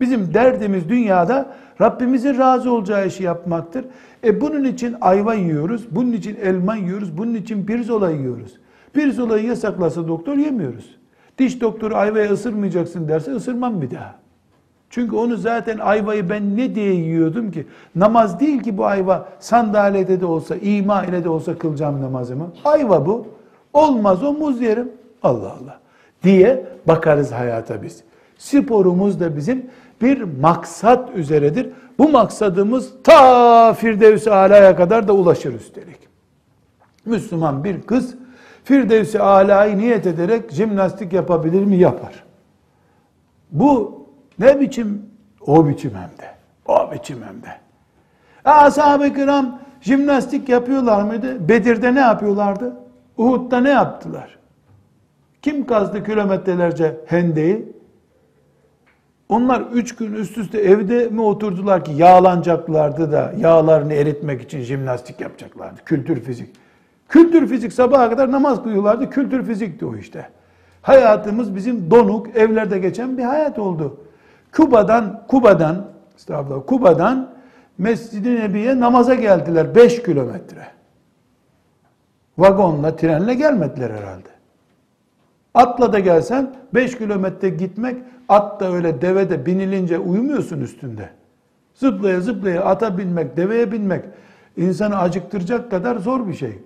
Bizim 0.00 0.34
derdimiz 0.34 0.88
dünyada 0.88 1.54
Rabbimizin 1.80 2.38
razı 2.38 2.72
olacağı 2.72 3.06
işi 3.06 3.22
yapmaktır. 3.22 3.84
E 4.24 4.40
bunun 4.40 4.64
için 4.64 4.96
ayva 5.00 5.34
yiyoruz, 5.34 5.86
bunun 5.90 6.12
için 6.12 6.36
elma 6.42 6.76
yiyoruz, 6.76 7.18
bunun 7.18 7.34
için 7.34 7.66
pirzola 7.66 8.10
yiyoruz. 8.10 8.58
Pirzolayı 8.92 9.46
yasaklasa 9.46 10.08
doktor 10.08 10.36
yemiyoruz. 10.36 10.99
Diş 11.40 11.60
doktoru 11.60 11.96
ayvaya 11.96 12.32
ısırmayacaksın 12.32 13.08
derse 13.08 13.32
ısırmam 13.32 13.82
bir 13.82 13.90
daha. 13.90 14.14
Çünkü 14.90 15.16
onu 15.16 15.36
zaten 15.36 15.78
ayvayı 15.78 16.30
ben 16.30 16.56
ne 16.56 16.74
diye 16.74 16.94
yiyordum 16.94 17.50
ki? 17.50 17.66
Namaz 17.94 18.40
değil 18.40 18.62
ki 18.62 18.78
bu 18.78 18.86
ayva 18.86 19.28
sandalyede 19.38 20.20
de 20.20 20.26
olsa, 20.26 20.56
ima 20.56 21.04
ile 21.04 21.24
de 21.24 21.28
olsa 21.28 21.58
kılacağım 21.58 22.02
namazımı. 22.02 22.52
Ayva 22.64 23.06
bu. 23.06 23.26
Olmaz 23.72 24.24
o 24.24 24.32
muz 24.32 24.60
yerim. 24.60 24.92
Allah 25.22 25.56
Allah. 25.62 25.80
Diye 26.22 26.66
bakarız 26.88 27.32
hayata 27.32 27.82
biz. 27.82 28.02
Sporumuz 28.38 29.20
da 29.20 29.36
bizim 29.36 29.66
bir 30.02 30.22
maksat 30.22 31.16
üzeredir. 31.16 31.68
Bu 31.98 32.08
maksadımız 32.08 32.92
ta 33.04 33.72
Firdevs-i 33.74 34.30
Ala'ya 34.30 34.76
kadar 34.76 35.08
da 35.08 35.12
ulaşır 35.12 35.54
üstelik. 35.54 35.98
Müslüman 37.04 37.64
bir 37.64 37.82
kız 37.82 38.14
Firdevs-i 38.64 39.18
Ala'yı 39.18 39.78
niyet 39.78 40.06
ederek 40.06 40.52
jimnastik 40.52 41.12
yapabilir 41.12 41.64
mi? 41.64 41.76
Yapar. 41.76 42.24
Bu 43.52 44.00
ne 44.38 44.60
biçim? 44.60 45.02
O 45.46 45.68
biçim 45.68 45.92
hem 45.94 46.18
de. 46.18 46.30
O 46.66 46.92
biçim 46.92 47.22
hem 47.22 47.42
de. 47.42 47.56
Ashab-ı 48.44 49.14
kiram 49.14 49.58
jimnastik 49.80 50.48
yapıyorlar 50.48 51.02
mıydı? 51.02 51.48
Bedir'de 51.48 51.94
ne 51.94 52.00
yapıyorlardı? 52.00 52.76
Uhud'da 53.16 53.60
ne 53.60 53.70
yaptılar? 53.70 54.38
Kim 55.42 55.66
kazdı 55.66 56.04
kilometrelerce 56.04 56.96
hendeyi? 57.06 57.72
Onlar 59.28 59.60
üç 59.60 59.96
gün 59.96 60.12
üst 60.12 60.38
üste 60.38 60.58
evde 60.58 61.08
mi 61.08 61.22
oturdular 61.22 61.84
ki 61.84 61.92
yağlanacaklardı 61.92 63.12
da 63.12 63.32
yağlarını 63.38 63.94
eritmek 63.94 64.42
için 64.42 64.60
jimnastik 64.60 65.20
yapacaklardı. 65.20 65.80
Kültür 65.84 66.20
fizik. 66.20 66.59
Kültür 67.10 67.46
fizik 67.46 67.72
sabaha 67.72 68.10
kadar 68.10 68.32
namaz 68.32 68.62
kılıyorlardı. 68.62 69.10
Kültür 69.10 69.44
fizikti 69.44 69.86
o 69.86 69.96
işte. 69.96 70.28
Hayatımız 70.82 71.54
bizim 71.54 71.90
donuk, 71.90 72.36
evlerde 72.36 72.78
geçen 72.78 73.18
bir 73.18 73.22
hayat 73.22 73.58
oldu. 73.58 74.00
Kuba'dan, 74.52 75.26
Kuba'dan, 75.28 75.86
estağfurullah, 76.16 76.66
Kuba'dan 76.66 77.30
Mescid-i 77.78 78.36
Nebi'ye 78.36 78.80
namaza 78.80 79.14
geldiler 79.14 79.74
5 79.74 80.02
kilometre. 80.02 80.66
Vagonla, 82.38 82.96
trenle 82.96 83.34
gelmediler 83.34 83.90
herhalde. 83.90 84.28
Atla 85.54 85.92
da 85.92 85.98
gelsen 85.98 86.54
5 86.74 86.98
kilometre 86.98 87.48
gitmek, 87.48 87.96
at 88.28 88.60
da 88.60 88.72
öyle 88.72 89.00
deve 89.00 89.30
de 89.30 89.46
binilince 89.46 89.98
uyumuyorsun 89.98 90.60
üstünde. 90.60 91.08
Zıplaya 91.74 92.20
zıplaya 92.20 92.64
ata 92.64 92.98
binmek, 92.98 93.36
deveye 93.36 93.72
binmek 93.72 94.04
insanı 94.56 94.98
acıktıracak 94.98 95.70
kadar 95.70 95.96
zor 95.96 96.28
bir 96.28 96.34
şey. 96.34 96.58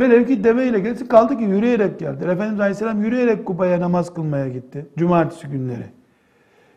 Velev 0.00 0.26
ki 0.26 0.44
deveyle 0.44 0.78
geldi, 0.78 1.08
kaldı 1.08 1.38
ki 1.38 1.44
yürüyerek 1.44 1.98
geldi. 1.98 2.24
Efendimiz 2.24 2.60
Aleyhisselam 2.60 3.02
yürüyerek 3.02 3.46
Kuba'ya 3.46 3.80
namaz 3.80 4.14
kılmaya 4.14 4.48
gitti. 4.48 4.86
Cumartesi 4.98 5.48
günleri. 5.48 5.86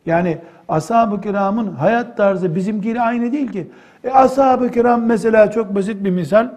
Yani 0.05 0.37
ashab-ı 0.69 1.21
kiramın 1.21 1.71
hayat 1.71 2.17
tarzı 2.17 2.55
bizimkiyle 2.55 3.01
aynı 3.01 3.31
değil 3.31 3.51
ki. 3.51 3.67
E, 4.03 4.09
ashab-ı 4.09 4.71
kiram 4.71 5.05
mesela 5.05 5.51
çok 5.51 5.75
basit 5.75 6.03
bir 6.03 6.09
misal. 6.09 6.49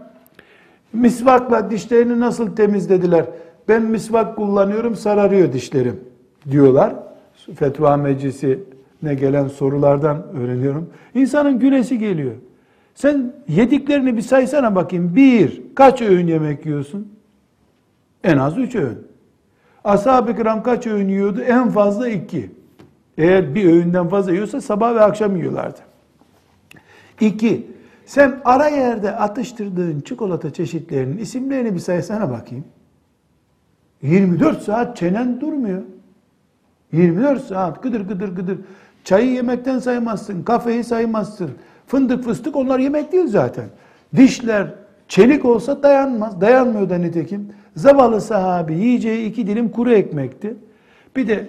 Misvakla 0.92 1.70
dişlerini 1.70 2.20
nasıl 2.20 2.57
temizlediler? 2.57 3.25
Ben 3.68 3.83
misvak 3.83 4.37
kullanıyorum 4.37 4.96
sararıyor 4.96 5.53
dişlerim 5.53 6.01
diyorlar. 6.51 6.94
Fetva 7.55 7.96
meclisine 7.96 9.14
gelen 9.14 9.48
sorulardan 9.48 10.22
öğreniyorum. 10.40 10.90
İnsanın 11.14 11.59
gülesi 11.59 11.98
geliyor. 11.98 12.33
Sen 12.94 13.33
yediklerini 13.48 14.16
bir 14.16 14.22
saysana 14.22 14.74
bakayım. 14.74 15.16
Bir, 15.16 15.62
kaç 15.74 16.02
öğün 16.02 16.26
yemek 16.26 16.66
yiyorsun? 16.66 17.12
En 18.24 18.38
az 18.38 18.59
üç 18.59 18.74
öğün. 18.74 18.98
Ashab-ı 19.85 20.37
kiram 20.37 20.62
kaç 20.62 20.87
öğün 20.87 21.09
yiyordu? 21.09 21.40
En 21.40 21.70
fazla 21.70 22.09
iki. 22.09 22.50
Eğer 23.18 23.55
bir 23.55 23.64
öğünden 23.64 24.09
fazla 24.09 24.33
yiyorsa 24.33 24.61
sabah 24.61 24.94
ve 24.94 25.00
akşam 25.00 25.37
yiyorlardı. 25.37 25.81
İki, 27.20 27.66
sen 28.07 28.40
ara 28.44 28.68
yerde 28.68 29.16
atıştırdığın 29.16 30.00
çikolata 30.00 30.52
çeşitlerinin 30.52 31.18
isimlerini 31.18 31.74
bir 31.74 31.78
saysana 31.78 32.31
bakayım. 32.31 32.64
24 34.02 34.62
saat 34.62 34.96
çenen 34.96 35.40
durmuyor. 35.40 35.83
24 36.92 37.44
saat 37.44 37.83
gıdır 37.83 38.00
gıdır 38.00 38.37
gıdır. 38.37 38.59
Çayı 39.05 39.33
yemekten 39.33 39.78
saymazsın, 39.78 40.42
kafeyi 40.42 40.85
saymazsın. 40.85 41.50
Fındık 41.87 42.25
fıstık 42.25 42.57
onlar 42.57 42.79
yemek 42.79 43.12
değil 43.12 43.27
zaten. 43.27 43.64
Dişler 44.16 44.66
çelik 45.09 45.45
olsa 45.45 45.83
dayanmaz. 45.83 46.40
Dayanmıyor 46.40 46.90
da 46.90 46.99
nitekim. 46.99 47.49
Zavallı 47.77 48.21
sahabi 48.21 48.75
yiyeceği 48.75 49.31
iki 49.31 49.47
dilim 49.47 49.68
kuru 49.68 49.92
ekmekti. 49.92 50.57
Bir 51.16 51.29
de 51.29 51.49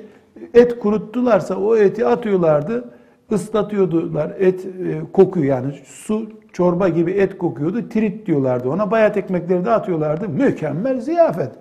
et 0.54 0.80
kuruttularsa 0.80 1.56
o 1.56 1.76
eti 1.76 2.06
atıyorlardı. 2.06 2.86
ıslatıyordular. 3.32 4.32
Et 4.40 4.66
e, 4.66 4.70
kokuyor 5.14 5.46
yani 5.46 5.74
su 5.86 6.30
çorba 6.54 6.90
gibi 6.90 7.12
et 7.12 7.38
kokuyordu. 7.38 7.90
Trit 7.90 8.26
diyorlardı 8.26 8.70
ona. 8.70 8.92
Bayat 8.92 9.18
ekmekleri 9.18 9.66
de 9.66 9.72
atıyorlardı. 9.72 10.30
Mükemmel 10.30 11.02
ziyafet. 11.02 11.52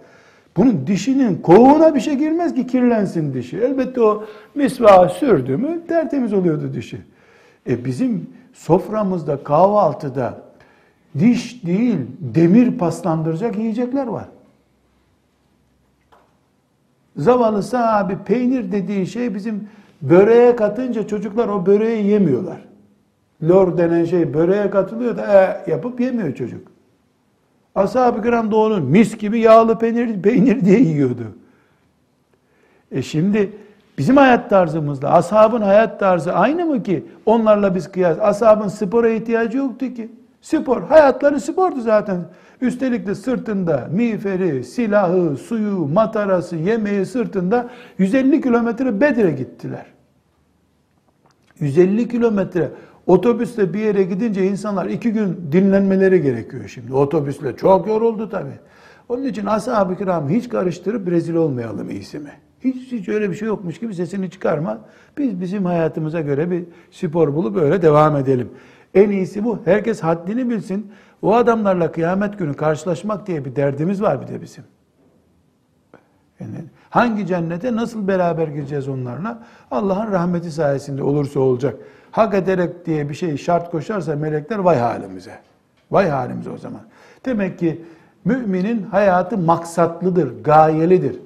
Bunun 0.57 0.87
dişinin 0.87 1.37
kovuğuna 1.37 1.95
bir 1.95 2.01
şey 2.01 2.15
girmez 2.15 2.55
ki 2.55 2.67
kirlensin 2.67 3.35
dişi. 3.35 3.59
Elbette 3.59 4.01
o 4.01 4.25
misvağı 4.55 5.09
sürdü 5.09 5.57
mü 5.57 5.81
tertemiz 5.89 6.33
oluyordu 6.33 6.71
dişi. 6.75 6.99
E 7.69 7.85
bizim 7.85 8.27
soframızda 8.53 9.45
kahvaltıda 9.45 10.43
diş 11.19 11.67
değil 11.67 11.99
demir 12.21 12.79
paslandıracak 12.79 13.59
yiyecekler 13.59 14.07
var. 14.07 14.29
Zavallı 17.17 17.63
sahabi 17.63 18.17
peynir 18.17 18.73
dediği 18.73 19.07
şey 19.07 19.35
bizim 19.35 19.69
böreğe 20.03 20.57
katınca 20.57 21.07
çocuklar 21.07 21.49
o 21.49 21.67
böreği 21.67 22.07
yemiyorlar. 22.07 22.59
Lor 23.43 23.79
denen 23.79 24.05
şey 24.05 24.35
böreğe 24.35 24.71
katılıyor 24.71 25.17
da 25.17 25.27
e, 25.67 25.71
yapıp 25.71 26.01
yemiyor 26.01 26.35
çocuk. 26.35 26.69
Ashab-ı 27.75 28.23
kiram 28.23 28.51
da 28.51 28.57
onun 28.57 28.85
mis 28.85 29.19
gibi 29.19 29.41
yağlı 29.41 29.79
peynir, 29.79 30.23
peynir 30.23 30.65
diye 30.65 30.81
yiyordu. 30.81 31.25
E 32.91 33.03
şimdi 33.03 33.53
bizim 33.99 34.17
hayat 34.17 34.51
tarzımızla 34.51 35.13
ashabın 35.13 35.63
hayat 35.63 36.01
tarzı 36.01 36.33
aynı 36.33 36.67
mı 36.67 36.83
ki? 36.83 37.07
Onlarla 37.27 37.75
biz 37.75 37.93
kıyas. 37.93 38.19
Ashabın 38.21 38.69
spora 38.69 39.09
ihtiyacı 39.09 39.59
yoktu 39.59 39.95
ki. 39.95 40.13
Spor, 40.41 40.83
hayatları 40.83 41.41
spordu 41.41 41.81
zaten. 41.81 42.21
Üstelik 42.61 43.07
de 43.07 43.15
sırtında 43.15 43.89
miğferi, 43.93 44.65
silahı, 44.65 45.37
suyu, 45.37 45.89
matarası, 45.89 46.57
yemeği 46.57 47.07
sırtında 47.07 47.71
150 47.99 48.41
kilometre 48.41 49.01
Bedir'e 49.01 49.31
gittiler. 49.31 49.87
150 51.61 52.09
kilometre 52.09 52.71
otobüsle 53.07 53.75
bir 53.75 53.79
yere 53.79 54.03
gidince 54.03 54.47
insanlar 54.47 54.87
iki 54.87 55.13
gün 55.13 55.49
dinlenmeleri 55.53 56.23
gerekiyor 56.23 56.69
şimdi. 56.69 56.95
Otobüsle 56.95 57.57
çok 57.57 57.87
yoruldu 57.87 58.29
tabi. 58.29 58.51
Onun 59.09 59.25
için 59.25 59.47
ashab-ı 59.47 59.99
kiram 59.99 60.29
hiç 60.29 60.49
karıştırıp 60.49 61.11
rezil 61.11 61.35
olmayalım 61.35 61.91
iyisi 61.91 62.19
mi? 62.19 62.33
Hiç, 62.65 62.93
hiç 62.93 63.09
öyle 63.09 63.31
bir 63.31 63.35
şey 63.35 63.49
yokmuş 63.49 63.81
gibi 63.81 63.95
sesini 63.95 64.31
çıkarma. 64.31 64.81
Biz 65.19 65.41
bizim 65.41 65.65
hayatımıza 65.65 66.21
göre 66.21 66.51
bir 66.51 66.65
spor 66.91 67.35
bulup 67.35 67.57
öyle 67.57 67.83
devam 67.83 68.17
edelim. 68.17 68.51
En 68.95 69.11
iyisi 69.11 69.45
bu. 69.45 69.59
Herkes 69.65 70.01
haddini 70.01 70.51
bilsin. 70.51 70.93
O 71.23 71.35
adamlarla 71.35 71.93
kıyamet 71.93 72.39
günü 72.39 72.55
karşılaşmak 72.55 73.27
diye 73.27 73.45
bir 73.45 73.57
derdimiz 73.57 74.03
var 74.03 74.23
bir 74.23 74.27
de 74.27 74.43
bizim. 74.43 74.65
Yani 76.41 76.65
Hangi 76.93 77.27
cennete 77.27 77.77
nasıl 77.77 78.09
beraber 78.09 78.49
gireceğiz 78.49 78.89
onlarla? 78.89 79.39
Allah'ın 79.71 80.13
rahmeti 80.13 80.51
sayesinde 80.51 81.03
olursa 81.03 81.41
olacak. 81.41 81.77
Hak 82.11 82.35
ederek 82.35 82.87
diye 82.87 83.09
bir 83.09 83.15
şey 83.15 83.37
şart 83.37 83.71
koşarsa 83.71 84.17
melekler 84.17 84.59
vay 84.59 84.79
halimize. 84.79 85.39
Vay 85.91 86.09
halimize 86.09 86.51
o 86.51 86.59
zaman. 86.59 86.81
Demek 87.25 87.59
ki 87.59 87.85
müminin 88.25 88.83
hayatı 88.83 89.39
maksatlıdır, 89.39 90.45
gayelidir. 90.45 91.17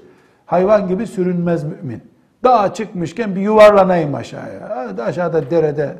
Hayvan 0.46 0.88
gibi 0.88 1.06
sürünmez 1.06 1.64
mümin. 1.64 2.02
Dağa 2.44 2.74
çıkmışken 2.74 3.36
bir 3.36 3.40
yuvarlanayım 3.40 4.14
aşağıya. 4.14 4.94
Aşağıda 4.98 5.50
derede 5.50 5.96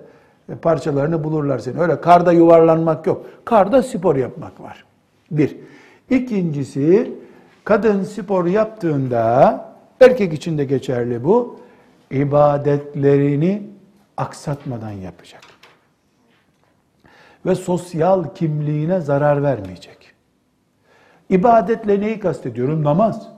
parçalarını 0.63 1.25
bulurlar 1.25 1.59
seni. 1.59 1.81
Öyle 1.81 2.01
karda 2.01 2.33
yuvarlanmak 2.33 3.07
yok. 3.07 3.27
Karda 3.45 3.83
spor 3.83 4.17
yapmak 4.17 4.61
var. 4.61 4.85
Bir. 5.31 5.57
İkincisi 6.11 7.13
kadın 7.65 8.03
spor 8.03 8.47
yaptığında 8.47 9.65
erkek 10.01 10.33
için 10.33 10.59
de 10.59 10.65
geçerli 10.65 11.25
bu. 11.25 11.61
ibadetlerini 12.11 13.63
aksatmadan 14.17 14.91
yapacak. 14.91 15.41
Ve 17.47 17.55
sosyal 17.55 18.35
kimliğine 18.35 19.01
zarar 19.01 19.43
vermeyecek. 19.43 20.13
İbadetle 21.31 22.01
neyi 22.01 22.21
kastediyorum? 22.21 22.85
Namaz. 22.85 23.36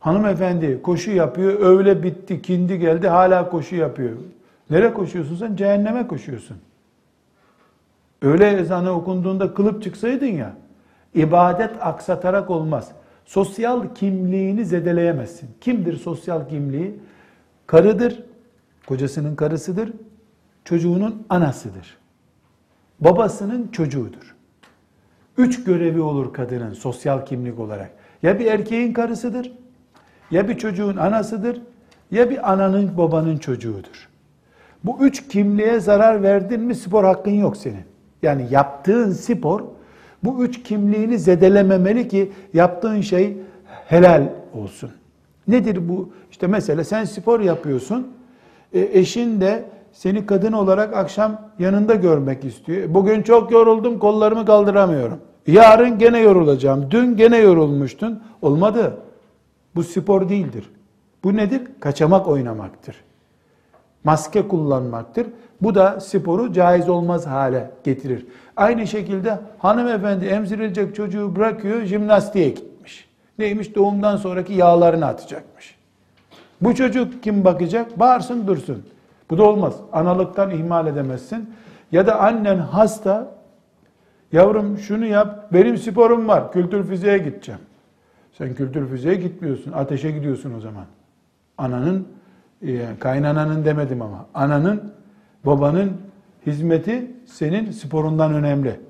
Hanımefendi 0.00 0.82
koşu 0.82 1.10
yapıyor, 1.10 1.60
öğle 1.60 2.02
bitti, 2.02 2.42
kindi 2.42 2.78
geldi, 2.78 3.08
hala 3.08 3.50
koşu 3.50 3.76
yapıyor. 3.76 4.16
Nereye 4.70 4.94
koşuyorsun 4.94 5.36
sen? 5.36 5.56
Cehenneme 5.56 6.06
koşuyorsun. 6.06 6.56
Öğle 8.22 8.50
ezanı 8.50 8.90
okunduğunda 8.90 9.54
kılıp 9.54 9.82
çıksaydın 9.82 10.26
ya, 10.26 10.52
ibadet 11.14 11.70
aksatarak 11.80 12.50
olmaz. 12.50 12.92
Sosyal 13.24 13.94
kimliğini 13.94 14.64
zedeleyemezsin. 14.64 15.50
Kimdir 15.60 15.96
sosyal 15.96 16.48
kimliği? 16.48 17.00
Karıdır, 17.66 18.22
kocasının 18.86 19.36
karısıdır, 19.36 19.92
çocuğunun 20.64 21.26
anasıdır. 21.28 21.98
Babasının 23.00 23.68
çocuğudur. 23.68 24.36
Üç 25.38 25.64
görevi 25.64 26.00
olur 26.00 26.32
kadının 26.32 26.72
sosyal 26.72 27.26
kimlik 27.26 27.58
olarak. 27.58 27.90
Ya 28.22 28.38
bir 28.38 28.46
erkeğin 28.46 28.92
karısıdır, 28.92 29.52
ya 30.30 30.48
bir 30.48 30.58
çocuğun 30.58 30.96
anasıdır, 30.96 31.62
ya 32.10 32.30
bir 32.30 32.52
ananın 32.52 32.96
babanın 32.96 33.36
çocuğudur. 33.36 34.08
Bu 34.84 34.98
üç 35.00 35.28
kimliğe 35.28 35.80
zarar 35.80 36.22
verdin 36.22 36.60
mi 36.60 36.74
spor 36.74 37.04
hakkın 37.04 37.30
yok 37.30 37.56
senin. 37.56 37.84
Yani 38.22 38.46
yaptığın 38.50 39.12
spor 39.12 39.62
bu 40.24 40.44
üç 40.44 40.62
kimliğini 40.62 41.18
zedelememeli 41.18 42.08
ki 42.08 42.32
yaptığın 42.54 43.00
şey 43.00 43.36
helal 43.86 44.22
olsun. 44.54 44.90
Nedir 45.48 45.88
bu? 45.88 46.10
İşte 46.30 46.46
mesela 46.46 46.84
sen 46.84 47.04
spor 47.04 47.40
yapıyorsun. 47.40 48.08
E, 48.72 48.88
eşin 48.92 49.40
de 49.40 49.64
seni 49.92 50.26
kadın 50.26 50.52
olarak 50.52 50.96
akşam 50.96 51.40
yanında 51.58 51.94
görmek 51.94 52.44
istiyor. 52.44 52.94
Bugün 52.94 53.22
çok 53.22 53.50
yoruldum, 53.50 53.98
kollarımı 53.98 54.46
kaldıramıyorum. 54.46 55.18
Yarın 55.46 55.98
gene 55.98 56.18
yorulacağım. 56.18 56.90
Dün 56.90 57.16
gene 57.16 57.38
yorulmuştun. 57.38 58.22
Olmadı. 58.42 58.96
Bu 59.74 59.84
spor 59.84 60.28
değildir. 60.28 60.70
Bu 61.24 61.36
nedir? 61.36 61.62
Kaçamak 61.80 62.28
oynamaktır. 62.28 62.96
Maske 64.04 64.48
kullanmaktır. 64.48 65.26
Bu 65.60 65.74
da 65.74 66.00
sporu 66.00 66.52
caiz 66.52 66.88
olmaz 66.88 67.26
hale 67.26 67.70
getirir. 67.84 68.26
Aynı 68.56 68.86
şekilde 68.86 69.38
hanımefendi 69.58 70.26
emzirilecek 70.26 70.94
çocuğu 70.94 71.36
bırakıyor, 71.36 71.82
jimnastiğe 71.82 72.48
gitmiş. 72.48 73.08
Neymiş? 73.38 73.74
Doğumdan 73.74 74.16
sonraki 74.16 74.52
yağlarını 74.52 75.06
atacakmış. 75.06 75.76
Bu 76.60 76.74
çocuk 76.74 77.22
kim 77.22 77.44
bakacak? 77.44 77.98
Bağırsın 77.98 78.46
dursun. 78.46 78.82
Bu 79.30 79.38
da 79.38 79.44
olmaz. 79.44 79.74
Analıktan 79.92 80.50
ihmal 80.50 80.86
edemezsin. 80.86 81.50
Ya 81.92 82.06
da 82.06 82.20
annen 82.20 82.58
hasta, 82.58 83.34
yavrum 84.32 84.78
şunu 84.78 85.06
yap, 85.06 85.52
benim 85.52 85.78
sporum 85.78 86.28
var, 86.28 86.52
kültür 86.52 86.88
fiziğe 86.88 87.18
gideceğim. 87.18 87.60
Sen 88.32 88.54
kültür 88.54 88.88
fiziğe 88.88 89.14
gitmiyorsun, 89.14 89.72
ateşe 89.72 90.10
gidiyorsun 90.10 90.54
o 90.54 90.60
zaman. 90.60 90.84
Ananın, 91.58 92.08
e, 92.62 92.86
kaynananın 93.00 93.64
demedim 93.64 94.02
ama, 94.02 94.26
ananın, 94.34 94.92
babanın 95.46 95.92
hizmeti 96.46 97.10
senin 97.26 97.70
sporundan 97.70 98.34
önemli. 98.34 98.80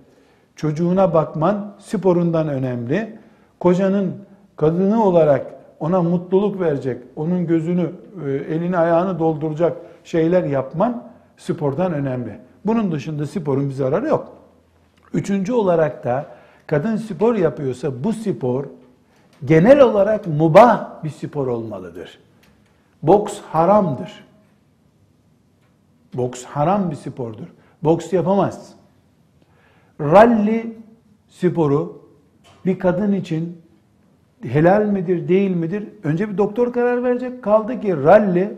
Çocuğuna 0.57 1.15
bakman 1.15 1.77
sporundan 1.79 2.49
önemli. 2.49 3.19
Kocanın 3.61 4.13
kadını 4.57 5.05
olarak 5.05 5.47
ona 5.81 6.03
mutluluk 6.03 6.61
verecek, 6.61 7.03
onun 7.17 7.47
gözünü, 7.47 7.91
e, 8.27 8.31
elini 8.31 8.79
ayağını 8.79 9.19
dolduracak 9.19 9.77
şeyler 10.05 10.45
yapman 10.45 11.05
spordan 11.37 11.93
önemli. 11.93 12.39
Bunun 12.67 12.93
dışında 12.93 13.27
sporun 13.27 13.69
bir 13.69 13.75
zararı 13.75 14.07
yok. 14.07 14.33
Üçüncü 15.15 15.53
olarak 15.53 16.05
da 16.05 16.27
kadın 16.67 16.97
spor 16.97 17.35
yapıyorsa 17.35 18.05
bu 18.05 18.13
spor 18.13 18.65
genel 19.45 19.81
olarak 19.81 20.27
mubah 20.27 21.05
bir 21.05 21.11
spor 21.11 21.47
olmalıdır. 21.47 22.19
Boks 23.03 23.39
haramdır. 23.41 24.25
Boks 26.15 26.45
haram 26.45 26.91
bir 26.91 26.97
spordur. 26.97 27.47
Boks 27.83 28.13
yapamaz. 28.13 28.73
Rally 30.01 30.77
sporu 31.29 32.03
bir 32.67 32.79
kadın 32.79 33.13
için 33.13 33.63
helal 34.43 34.83
midir 34.83 35.29
değil 35.29 35.51
midir? 35.51 35.89
Önce 36.05 36.29
bir 36.29 36.39
doktor 36.39 36.73
karar 36.73 37.05
verecek. 37.05 37.43
Kaldı 37.43 37.81
ki 37.81 37.97
rally 37.97 38.51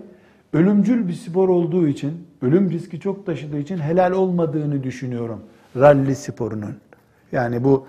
ölümcül 0.52 1.08
bir 1.08 1.12
spor 1.12 1.48
olduğu 1.48 1.88
için, 1.88 2.26
ölüm 2.42 2.70
riski 2.70 3.00
çok 3.00 3.26
taşıdığı 3.26 3.58
için 3.58 3.78
helal 3.78 4.12
olmadığını 4.12 4.82
düşünüyorum 4.82 5.40
rally 5.76 6.14
sporunun. 6.14 6.76
Yani 7.32 7.64
bu 7.64 7.86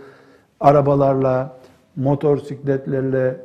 arabalarla, 0.60 1.58
motosikletlerle 1.96 3.38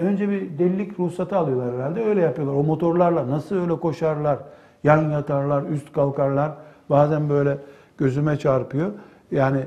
önce 0.00 0.28
bir 0.28 0.58
delilik 0.58 1.00
ruhsatı 1.00 1.36
alıyorlar 1.36 1.74
herhalde. 1.74 2.04
Öyle 2.04 2.20
yapıyorlar. 2.20 2.54
O 2.54 2.62
motorlarla 2.62 3.30
nasıl 3.30 3.56
öyle 3.56 3.76
koşarlar, 3.76 4.38
yan 4.84 5.10
yatarlar, 5.10 5.62
üst 5.62 5.92
kalkarlar. 5.92 6.52
Bazen 6.90 7.28
böyle 7.28 7.58
gözüme 7.98 8.36
çarpıyor. 8.36 8.90
Yani 9.30 9.60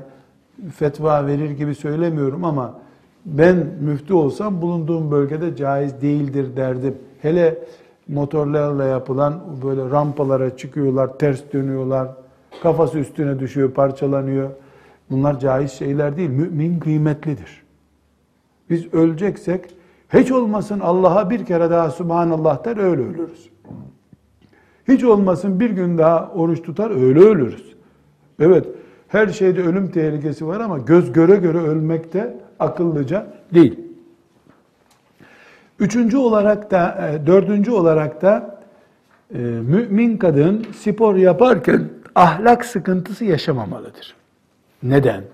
fetva 0.74 1.26
verir 1.26 1.50
gibi 1.50 1.74
söylemiyorum 1.74 2.44
ama 2.44 2.74
ben 3.26 3.56
müftü 3.80 4.14
olsam 4.14 4.62
bulunduğum 4.62 5.10
bölgede 5.10 5.56
caiz 5.56 6.02
değildir 6.02 6.56
derdim. 6.56 6.94
Hele 7.22 7.58
motorlarla 8.08 8.84
yapılan 8.84 9.40
böyle 9.64 9.90
rampalara 9.90 10.56
çıkıyorlar, 10.56 11.18
ters 11.18 11.42
dönüyorlar, 11.52 12.08
kafası 12.62 12.98
üstüne 12.98 13.38
düşüyor, 13.40 13.70
parçalanıyor. 13.70 14.50
Bunlar 15.10 15.40
caiz 15.40 15.72
şeyler 15.72 16.16
değil. 16.16 16.30
Mümin 16.30 16.78
kıymetlidir. 16.78 17.62
Biz 18.70 18.94
öleceksek 18.94 19.74
hiç 20.14 20.32
olmasın 20.32 20.80
Allah'a 20.80 21.30
bir 21.30 21.46
kere 21.46 21.70
daha 21.70 21.90
Subhanallah 21.90 22.64
der 22.64 22.76
öyle 22.76 23.02
ölürüz. 23.02 23.50
Hiç 24.88 25.04
olmasın 25.04 25.60
bir 25.60 25.70
gün 25.70 25.98
daha 25.98 26.28
oruç 26.28 26.62
tutar 26.62 26.90
öyle 26.90 27.20
ölürüz. 27.20 27.74
Evet 28.40 28.66
her 29.08 29.28
şeyde 29.28 29.62
ölüm 29.62 29.90
tehlikesi 29.90 30.46
var 30.46 30.60
ama 30.60 30.78
göz 30.78 31.12
göre 31.12 31.36
göre 31.36 31.58
ölmek 31.58 32.12
de 32.12 32.36
akıllıca 32.58 33.26
değil. 33.54 33.80
Üçüncü 35.78 36.16
olarak 36.16 36.70
da, 36.70 37.08
e, 37.08 37.26
dördüncü 37.26 37.70
olarak 37.70 38.22
da 38.22 38.60
e, 39.34 39.38
mümin 39.38 40.16
kadın 40.16 40.66
spor 40.76 41.16
yaparken 41.16 41.88
ahlak 42.14 42.64
sıkıntısı 42.64 43.24
yaşamamalıdır. 43.24 44.14
Neden? 44.82 45.24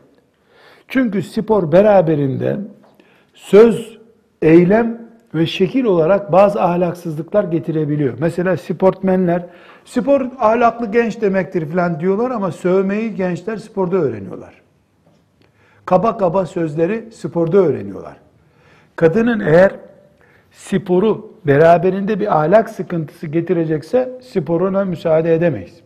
Çünkü 0.88 1.22
spor 1.22 1.72
beraberinde 1.72 2.56
söz, 3.34 3.98
eylem 4.42 5.04
ve 5.34 5.46
şekil 5.46 5.84
olarak 5.84 6.32
bazı 6.32 6.62
ahlaksızlıklar 6.62 7.44
getirebiliyor. 7.44 8.14
Mesela 8.18 8.56
sportmenler, 8.56 9.46
spor 9.84 10.20
ahlaklı 10.38 10.90
genç 10.92 11.20
demektir 11.20 11.66
falan 11.66 12.00
diyorlar 12.00 12.30
ama 12.30 12.52
sövmeyi 12.52 13.14
gençler 13.14 13.56
sporda 13.56 13.96
öğreniyorlar. 13.96 14.54
Kaba 15.84 16.18
kaba 16.18 16.46
sözleri 16.46 17.12
sporda 17.12 17.58
öğreniyorlar. 17.58 18.16
Kadının 18.96 19.40
eğer 19.40 19.72
sporu 20.52 21.34
beraberinde 21.46 22.20
bir 22.20 22.40
ahlak 22.40 22.70
sıkıntısı 22.70 23.26
getirecekse 23.26 24.20
sporuna 24.22 24.84
müsaade 24.84 25.34
edemeyiz. 25.34 25.80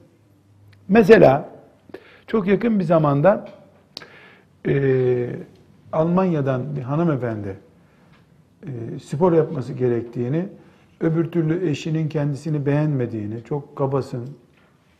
Mesela 0.88 1.48
çok 2.28 2.46
yakın 2.46 2.78
bir 2.78 2.84
zamanda 2.84 3.48
e, 4.66 5.30
Almanya'dan 5.92 6.76
bir 6.76 6.82
hanımefendi 6.82 7.56
e, 8.62 8.98
spor 8.98 9.32
yapması 9.32 9.72
gerektiğini, 9.72 10.48
öbür 11.00 11.30
türlü 11.30 11.68
eşinin 11.70 12.08
kendisini 12.08 12.66
beğenmediğini, 12.66 13.44
çok 13.44 13.76
kabasın, 13.76 14.28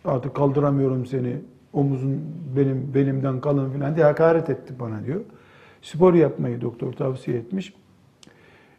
artık 0.05 0.35
kaldıramıyorum 0.35 1.07
seni, 1.07 1.37
omuzun 1.73 2.21
benim 2.57 2.95
belimden 2.95 3.41
kalın 3.41 3.71
filan 3.71 3.97
diye 3.97 4.07
hakaret 4.07 4.51
etti 4.51 4.75
bana 4.81 5.05
diyor. 5.05 5.21
Spor 5.83 6.15
yapmayı 6.15 6.61
doktor 6.61 6.93
tavsiye 6.93 7.39
etmiş. 7.39 7.75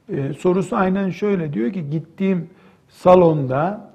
E, 0.10 0.34
sorusu 0.34 0.76
aynen 0.76 1.10
şöyle 1.10 1.54
diyor 1.54 1.74
ki 1.74 1.90
gittiğim 1.90 2.50
salonda 2.90 3.89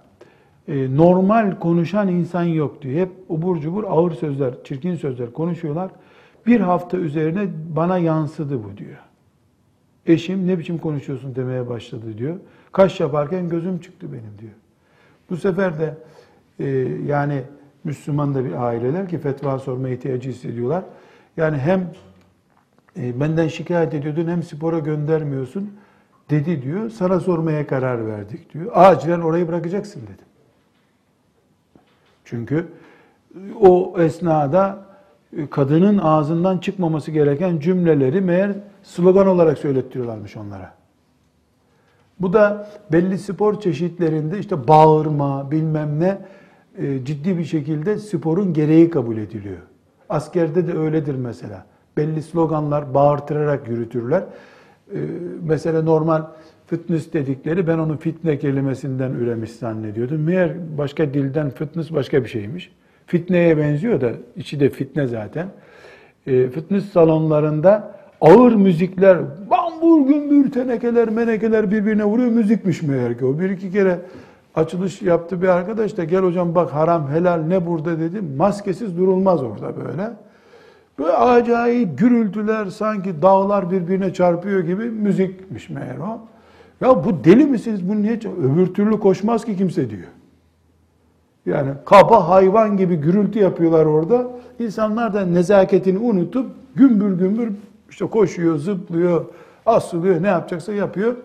e, 0.69 0.97
normal 0.97 1.59
konuşan 1.59 2.09
insan 2.09 2.43
yok 2.43 2.83
diyor. 2.83 3.01
Hep 3.01 3.11
ubur 3.29 3.61
cubur 3.61 3.85
ağır 3.85 4.13
sözler, 4.13 4.55
çirkin 4.65 4.97
sözler 4.97 5.33
konuşuyorlar. 5.33 5.91
Bir 6.47 6.61
hafta 6.61 6.97
üzerine 6.97 7.49
bana 7.77 7.99
yansıdı 7.99 8.65
bu 8.65 8.77
diyor. 8.77 8.99
Eşim 10.07 10.47
ne 10.47 10.59
biçim 10.59 10.79
konuşuyorsun 10.79 11.35
demeye 11.35 11.69
başladı 11.69 12.19
diyor. 12.19 12.37
Kaş 12.73 13.01
yaparken 13.01 13.49
gözüm 13.49 13.79
çıktı 13.79 14.13
benim 14.13 14.39
diyor. 14.39 14.53
Bu 15.31 15.37
sefer 15.37 15.79
de 15.79 15.95
e, 16.59 16.69
yani 17.07 17.43
Müslüman 17.85 18.35
da 18.35 18.45
bir 18.45 18.53
aileler 18.53 19.09
ki 19.09 19.19
fetva 19.19 19.59
sorma 19.59 19.89
ihtiyacı 19.89 20.31
hissediyorlar. 20.31 20.85
Yani 21.37 21.59
hem 21.59 21.91
e, 22.97 23.21
benden 23.21 23.49
şikayet 23.49 23.95
ediyordun 23.95 24.29
hem 24.29 24.43
spora 24.43 24.79
göndermiyorsun 24.79 25.71
dedi 26.31 26.63
diyor. 26.63 26.91
Sana 26.91 27.21
sormaya 27.21 27.67
karar 27.67 28.07
verdik 28.07 28.55
diyor. 28.55 28.71
Acilen 28.75 29.21
orayı 29.21 29.49
bırakacaksın 29.49 30.03
dedim. 30.03 30.25
Çünkü 32.25 32.67
o 33.61 33.95
esnada 33.99 34.79
e, 35.37 35.47
kadının 35.47 35.99
ağzından 35.99 36.59
çıkmaması 36.59 37.11
gereken 37.11 37.59
cümleleri 37.59 38.21
meğer 38.21 38.53
slogan 38.83 39.27
olarak 39.27 39.59
söylettiriyorlarmış 39.59 40.37
onlara. 40.37 40.75
Bu 42.21 42.33
da 42.33 42.69
belli 42.93 43.19
spor 43.19 43.61
çeşitlerinde 43.61 44.39
işte 44.39 44.69
bağırma 44.69 45.51
bilmem 45.51 46.01
ne 46.01 46.19
e, 46.79 47.05
ciddi 47.05 47.39
bir 47.39 47.45
şekilde 47.45 47.99
sporun 47.99 48.53
gereği 48.53 48.91
kabul 48.91 49.17
ediliyor. 49.17 49.61
Askerde 50.09 50.67
de 50.67 50.79
öyledir 50.79 51.15
mesela. 51.15 51.67
Belli 51.97 52.23
sloganlar 52.23 52.95
bağırtırarak 52.95 53.69
yürütürler. 53.69 54.23
E, 54.95 54.99
mesela 55.43 55.83
normal 55.83 56.23
fitness 56.75 57.13
dedikleri 57.13 57.67
ben 57.67 57.79
onu 57.79 57.99
fitne 57.99 58.39
kelimesinden 58.39 59.11
üremiş 59.11 59.51
zannediyordum. 59.51 60.23
Meğer 60.23 60.53
başka 60.79 61.15
dilden 61.15 61.51
fitness 61.51 61.93
başka 61.93 62.25
bir 62.25 62.29
şeymiş. 62.29 62.73
Fitneye 63.07 63.59
benziyor 63.59 64.01
da 64.01 64.11
içi 64.37 64.61
de 64.61 64.71
fitne 64.71 65.07
zaten. 65.07 65.49
E, 66.27 66.49
fitness 66.49 66.85
salonlarında 66.85 67.95
ağır 68.21 68.53
müzikler, 68.53 69.19
bambur 69.51 70.07
gümbür 70.07 70.53
tenekeler, 70.53 71.09
menekeler 71.09 71.71
birbirine 71.71 72.05
vuruyor. 72.05 72.29
Müzikmiş 72.29 72.83
meğer 72.83 73.19
ki 73.19 73.25
o. 73.25 73.39
Bir 73.39 73.51
iki 73.51 73.73
kere 73.73 73.99
açılış 74.55 75.03
yaptı 75.03 75.43
bir 75.43 75.49
arkadaş 75.49 75.97
da 75.97 76.05
gel 76.05 76.23
hocam 76.23 76.55
bak 76.55 76.71
haram 76.71 77.11
helal 77.11 77.39
ne 77.39 77.67
burada 77.67 78.01
dedi. 78.01 78.21
Maskesiz 78.37 78.99
durulmaz 78.99 79.43
orada 79.43 79.77
böyle. 79.77 80.11
Böyle 80.99 81.13
acayip 81.13 81.99
gürültüler 81.99 82.67
sanki 82.67 83.23
dağlar 83.23 83.71
birbirine 83.71 84.13
çarpıyor 84.13 84.61
gibi 84.61 84.85
müzikmiş 84.85 85.71
meğer 85.71 85.99
o. 85.99 86.34
Ya 86.81 87.05
bu 87.05 87.25
deli 87.25 87.45
misiniz? 87.47 87.89
Bu 87.89 88.03
niye? 88.03 88.21
Öbür 88.43 88.75
türlü 88.75 89.01
koşmaz 89.01 89.45
ki 89.45 89.57
kimse 89.57 89.91
diyor. 89.91 90.09
Yani 91.47 91.71
kaba 91.85 92.29
hayvan 92.29 92.77
gibi 92.77 92.97
gürültü 92.97 93.39
yapıyorlar 93.39 93.87
orada. 93.87 94.27
İnsanlar 94.59 95.15
da 95.15 95.27
nezaketini 95.27 95.99
unutup 95.99 96.51
gümbür 96.75 97.19
gümbür 97.19 97.53
işte 97.91 98.07
koşuyor, 98.07 98.57
zıplıyor, 98.57 99.25
asılıyor, 99.67 100.23
ne 100.23 100.29
yapacaksa 100.29 100.73
yapıyor. 100.73 101.17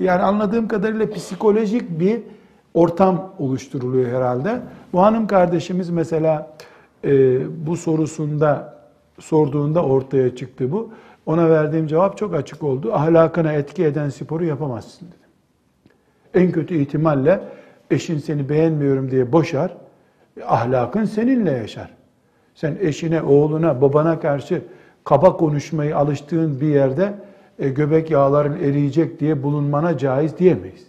Yani 0.00 0.22
anladığım 0.22 0.68
kadarıyla 0.68 1.10
psikolojik 1.10 2.00
bir 2.00 2.20
ortam 2.74 3.32
oluşturuluyor 3.38 4.10
herhalde. 4.10 4.60
Bu 4.92 5.02
hanım 5.02 5.26
kardeşimiz 5.26 5.90
mesela 5.90 6.56
e, 7.04 7.40
bu 7.66 7.76
sorusunda 7.76 8.78
sorduğunda 9.18 9.84
ortaya 9.84 10.36
çıktı 10.36 10.72
bu. 10.72 10.90
Ona 11.26 11.50
verdiğim 11.50 11.86
cevap 11.86 12.18
çok 12.18 12.34
açık 12.34 12.62
oldu. 12.62 12.94
Ahlakına 12.94 13.52
etki 13.52 13.84
eden 13.84 14.08
sporu 14.08 14.44
yapamazsın 14.44 15.06
dedim. 15.06 15.30
En 16.34 16.52
kötü 16.52 16.74
ihtimalle 16.74 17.40
eşin 17.90 18.18
seni 18.18 18.48
beğenmiyorum 18.48 19.10
diye 19.10 19.32
boşar. 19.32 19.76
Ahlakın 20.46 21.04
seninle 21.04 21.50
yaşar. 21.50 21.90
Sen 22.54 22.76
eşine, 22.80 23.22
oğluna, 23.22 23.80
babana 23.80 24.20
karşı 24.20 24.62
kaba 25.04 25.36
konuşmayı 25.36 25.96
alıştığın 25.96 26.60
bir 26.60 26.66
yerde 26.66 27.14
e, 27.58 27.68
göbek 27.68 28.10
yağların 28.10 28.58
eriyecek 28.60 29.20
diye 29.20 29.42
bulunmana 29.42 29.98
caiz 29.98 30.38
diyemeyiz. 30.38 30.86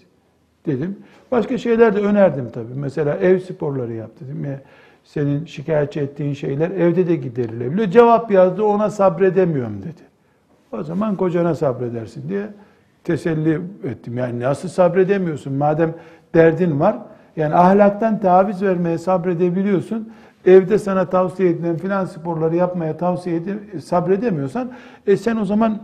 Dedim. 0.66 0.98
Başka 1.32 1.58
şeyler 1.58 1.96
de 1.96 2.00
önerdim 2.00 2.50
tabii. 2.50 2.74
Mesela 2.76 3.18
ev 3.18 3.40
sporları 3.40 3.94
yap 3.94 4.12
dedim. 4.22 4.46
Ya, 4.46 4.62
senin 5.04 5.46
şikayetçi 5.46 6.00
ettiğin 6.00 6.34
şeyler 6.34 6.72
evde 6.72 7.08
de 7.08 7.16
giderilebiliyor. 7.16 7.88
Cevap 7.88 8.32
yazdı 8.32 8.64
ona 8.64 8.90
sabredemiyorum 8.90 9.82
dedi. 9.82 10.08
O 10.72 10.84
zaman 10.84 11.16
kocana 11.16 11.56
sabredersin 11.56 12.30
diye 12.30 12.48
teselli 13.04 13.62
ettim. 13.84 14.18
Yani 14.18 14.40
nasıl 14.40 14.70
sabredemiyorsun? 14.70 15.54
Madem 15.54 15.94
derdin 16.34 16.80
var, 16.80 16.98
yani 17.36 17.56
ahlaktan 17.56 18.20
taviz 18.20 18.62
vermeye 18.62 18.98
sabredebiliyorsun. 18.98 20.14
Evde 20.46 20.80
sana 20.80 21.10
tavsiye 21.10 21.50
edilen 21.50 21.78
filan 21.78 22.06
sporları 22.06 22.56
yapmaya 22.56 22.98
tavsiye 22.98 23.36
edip 23.36 23.84
sabredemiyorsan 23.84 24.72
e 25.08 25.18
sen 25.18 25.38
o 25.38 25.46
zaman 25.46 25.82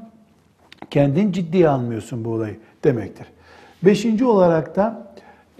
kendin 0.89 1.31
ciddiye 1.31 1.69
almıyorsun 1.69 2.25
bu 2.25 2.29
olayı 2.29 2.57
demektir. 2.83 3.27
Beşinci 3.83 4.25
olarak 4.25 4.75
da 4.75 5.07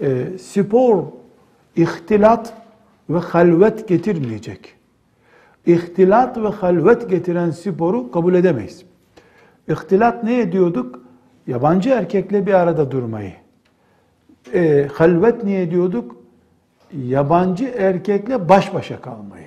e, 0.00 0.26
spor 0.38 1.04
ihtilat 1.76 2.52
ve 3.10 3.18
halvet 3.18 3.88
getirmeyecek. 3.88 4.74
İhtilat 5.66 6.38
ve 6.38 6.48
halvet 6.48 7.10
getiren 7.10 7.50
sporu 7.50 8.10
kabul 8.10 8.34
edemeyiz. 8.34 8.84
İhtilat 9.68 10.24
ne 10.24 10.40
ediyorduk? 10.40 11.00
Yabancı 11.46 11.90
erkekle 11.90 12.46
bir 12.46 12.54
arada 12.54 12.90
durmayı. 12.90 13.32
E, 14.54 14.88
halvet 14.92 15.44
niye 15.44 15.62
ediyorduk? 15.62 16.16
Yabancı 16.92 17.64
erkekle 17.64 18.48
baş 18.48 18.74
başa 18.74 19.00
kalmayı. 19.00 19.46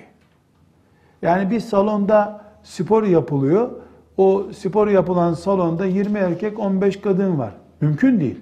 Yani 1.22 1.52
bir 1.52 1.60
salonda 1.60 2.46
spor 2.64 3.04
yapılıyor. 3.04 3.70
O 4.18 4.48
spor 4.54 4.88
yapılan 4.88 5.34
salonda 5.34 5.86
20 5.86 6.20
erkek 6.20 6.60
15 6.60 7.02
kadın 7.02 7.40
var. 7.40 7.54
Mümkün 7.82 8.20
değil. 8.20 8.40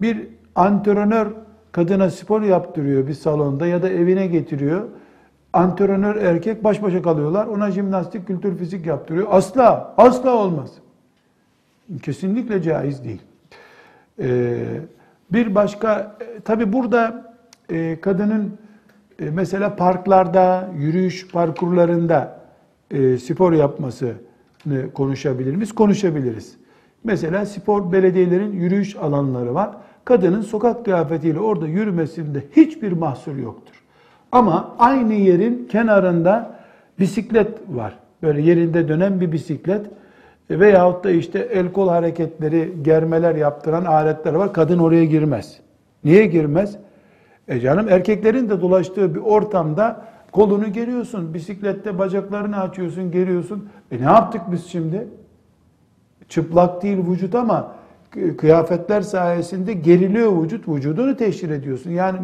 Bir 0.00 0.28
antrenör 0.54 1.26
kadına 1.72 2.10
spor 2.10 2.42
yaptırıyor 2.42 3.06
bir 3.06 3.14
salonda 3.14 3.66
ya 3.66 3.82
da 3.82 3.88
evine 3.88 4.26
getiriyor. 4.26 4.82
Antrenör 5.54 6.16
erkek 6.16 6.64
baş 6.64 6.82
başa 6.82 7.02
kalıyorlar. 7.02 7.46
Ona 7.46 7.70
jimnastik, 7.70 8.26
kültür, 8.26 8.58
fizik 8.58 8.86
yaptırıyor. 8.86 9.26
Asla, 9.30 9.94
asla 9.96 10.30
olmaz. 10.36 10.70
Kesinlikle 12.02 12.62
caiz 12.62 13.04
değil. 13.04 13.22
Ee, 14.20 14.56
bir 15.32 15.54
başka, 15.54 16.18
tabi 16.44 16.72
burada 16.72 17.34
e, 17.70 18.00
kadının 18.00 18.58
e, 19.20 19.30
mesela 19.30 19.76
parklarda, 19.76 20.70
yürüyüş 20.78 21.28
parkurlarında 21.28 22.40
e, 22.90 23.18
spor 23.18 23.52
yapmasını 23.52 24.12
konuşabilir 24.94 25.54
miyiz? 25.54 25.72
Konuşabiliriz. 25.72 26.56
Mesela 27.04 27.46
spor 27.46 27.92
belediyelerin 27.92 28.52
yürüyüş 28.52 28.96
alanları 28.96 29.54
var. 29.54 29.70
Kadının 30.04 30.42
sokak 30.42 30.84
kıyafetiyle 30.84 31.40
orada 31.40 31.66
yürümesinde 31.66 32.44
hiçbir 32.56 32.92
mahsur 32.92 33.36
yoktur. 33.36 33.83
Ama 34.34 34.74
aynı 34.78 35.14
yerin 35.14 35.68
kenarında 35.70 36.50
bisiklet 37.00 37.48
var. 37.68 37.98
Böyle 38.22 38.42
yerinde 38.42 38.88
dönen 38.88 39.20
bir 39.20 39.32
bisiklet 39.32 39.86
veyahut 40.50 41.04
da 41.04 41.10
işte 41.10 41.38
el 41.38 41.72
kol 41.72 41.88
hareketleri, 41.88 42.72
germeler 42.82 43.34
yaptıran 43.34 43.84
aletler 43.84 44.34
var. 44.34 44.52
Kadın 44.52 44.78
oraya 44.78 45.04
girmez. 45.04 45.60
Niye 46.04 46.26
girmez? 46.26 46.76
E 47.48 47.60
canım 47.60 47.88
erkeklerin 47.88 48.48
de 48.48 48.60
dolaştığı 48.60 49.14
bir 49.14 49.20
ortamda 49.20 50.02
kolunu 50.32 50.72
geriyorsun, 50.72 51.34
bisiklette 51.34 51.98
bacaklarını 51.98 52.60
açıyorsun, 52.60 53.10
geriyorsun. 53.10 53.68
E 53.90 53.98
ne 53.98 54.04
yaptık 54.04 54.40
biz 54.52 54.66
şimdi? 54.66 55.08
Çıplak 56.28 56.82
değil 56.82 56.98
vücut 57.10 57.34
ama 57.34 57.72
kıyafetler 58.38 59.00
sayesinde 59.00 59.72
geriliyor 59.72 60.42
vücut, 60.42 60.68
vücudunu 60.68 61.16
teşhir 61.16 61.50
ediyorsun. 61.50 61.90
Yani 61.90 62.18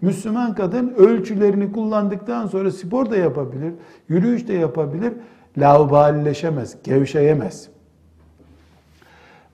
Müslüman 0.00 0.54
kadın 0.54 0.94
ölçülerini 0.96 1.72
kullandıktan 1.72 2.46
sonra 2.46 2.70
spor 2.70 3.10
da 3.10 3.16
yapabilir, 3.16 3.72
yürüyüş 4.08 4.48
de 4.48 4.52
yapabilir. 4.52 5.12
Laubalileşemez, 5.58 6.76
gevşeyemez. 6.84 7.68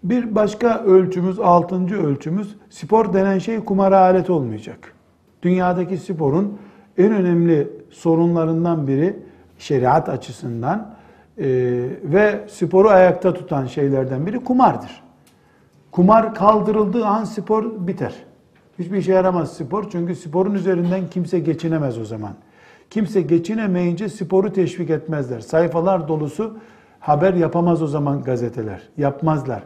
Bir 0.02 0.34
başka 0.34 0.78
ölçümüz, 0.84 1.40
altıncı 1.40 2.06
ölçümüz, 2.06 2.56
spor 2.70 3.12
denen 3.12 3.38
şey 3.38 3.60
kumara 3.60 3.98
alet 3.98 4.30
olmayacak. 4.30 4.92
Dünyadaki 5.42 5.96
sporun 5.96 6.58
en 6.98 7.12
önemli 7.12 7.70
sorunlarından 7.90 8.86
biri 8.86 9.16
şeriat 9.58 10.08
açısından 10.08 10.94
e, 11.38 11.44
ve 12.04 12.44
sporu 12.48 12.88
ayakta 12.88 13.34
tutan 13.34 13.66
şeylerden 13.66 14.26
biri 14.26 14.44
kumardır. 14.44 15.02
Kumar 15.90 16.34
kaldırıldığı 16.34 17.06
an 17.06 17.24
spor 17.24 17.86
biter. 17.86 18.14
Hiçbir 18.78 18.96
işe 18.96 19.12
yaramaz 19.12 19.52
spor 19.52 19.90
çünkü 19.90 20.16
sporun 20.16 20.54
üzerinden 20.54 21.10
kimse 21.10 21.38
geçinemez 21.38 21.98
o 21.98 22.04
zaman. 22.04 22.32
Kimse 22.90 23.20
geçinemeyince 23.20 24.08
sporu 24.08 24.52
teşvik 24.52 24.90
etmezler. 24.90 25.40
Sayfalar 25.40 26.08
dolusu 26.08 26.58
haber 27.00 27.34
yapamaz 27.34 27.82
o 27.82 27.86
zaman 27.86 28.22
gazeteler. 28.22 28.88
Yapmazlar. 28.98 29.62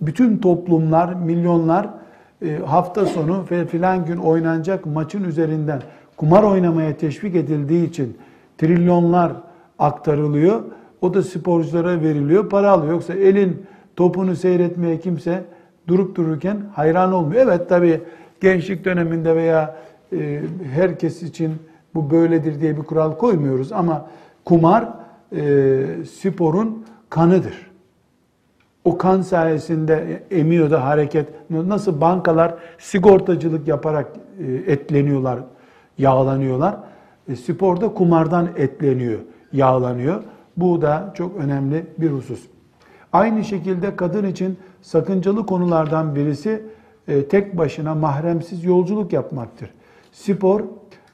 bütün 0.00 0.38
toplumlar, 0.38 1.14
milyonlar 1.14 1.88
e, 2.42 2.56
hafta 2.66 3.06
sonu 3.06 3.44
ve 3.50 3.66
filan 3.66 4.04
gün 4.04 4.16
oynanacak 4.16 4.86
maçın 4.86 5.24
üzerinden 5.24 5.82
kumar 6.16 6.42
oynamaya 6.42 6.96
teşvik 6.96 7.34
edildiği 7.34 7.88
için 7.88 8.16
trilyonlar 8.58 9.32
aktarılıyor. 9.78 10.62
O 11.00 11.14
da 11.14 11.22
sporculara 11.22 12.00
veriliyor, 12.00 12.48
para 12.48 12.70
alıyor. 12.70 12.92
Yoksa 12.92 13.14
elin 13.14 13.66
topunu 13.96 14.36
seyretmeye 14.36 15.00
kimse 15.00 15.44
durup 15.88 16.16
dururken 16.16 16.56
hayran 16.74 17.12
olmuyor. 17.12 17.42
Evet 17.42 17.68
tabi 17.68 18.00
gençlik 18.40 18.84
döneminde 18.84 19.36
veya 19.36 19.76
e, 20.12 20.40
herkes 20.74 21.22
için 21.22 21.54
bu 21.94 22.10
böyledir 22.10 22.60
diye 22.60 22.76
bir 22.76 22.82
kural 22.82 23.12
koymuyoruz 23.12 23.72
ama 23.72 24.06
kumar 24.44 24.88
e, 25.36 25.84
sporun 26.10 26.84
kanıdır. 27.10 27.68
O 28.84 28.98
kan 28.98 29.22
sayesinde 29.22 30.22
emiyor 30.30 30.70
da 30.70 30.84
hareket. 30.84 31.28
Nasıl 31.50 32.00
bankalar 32.00 32.54
sigortacılık 32.78 33.68
yaparak 33.68 34.06
e, 34.38 34.72
etleniyorlar, 34.72 35.38
yağlanıyorlar. 35.98 36.76
E, 37.28 37.36
sporda 37.36 37.94
kumardan 37.94 38.48
etleniyor, 38.56 39.18
yağlanıyor. 39.52 40.22
Bu 40.56 40.82
da 40.82 41.12
çok 41.16 41.36
önemli 41.36 41.86
bir 41.98 42.10
husus. 42.10 42.46
Aynı 43.12 43.44
şekilde 43.44 43.96
kadın 43.96 44.24
için 44.26 44.58
sakıncalı 44.82 45.46
konulardan 45.46 46.14
birisi 46.14 46.62
tek 47.30 47.56
başına 47.58 47.94
mahremsiz 47.94 48.64
yolculuk 48.64 49.12
yapmaktır. 49.12 49.70
Spor 50.12 50.62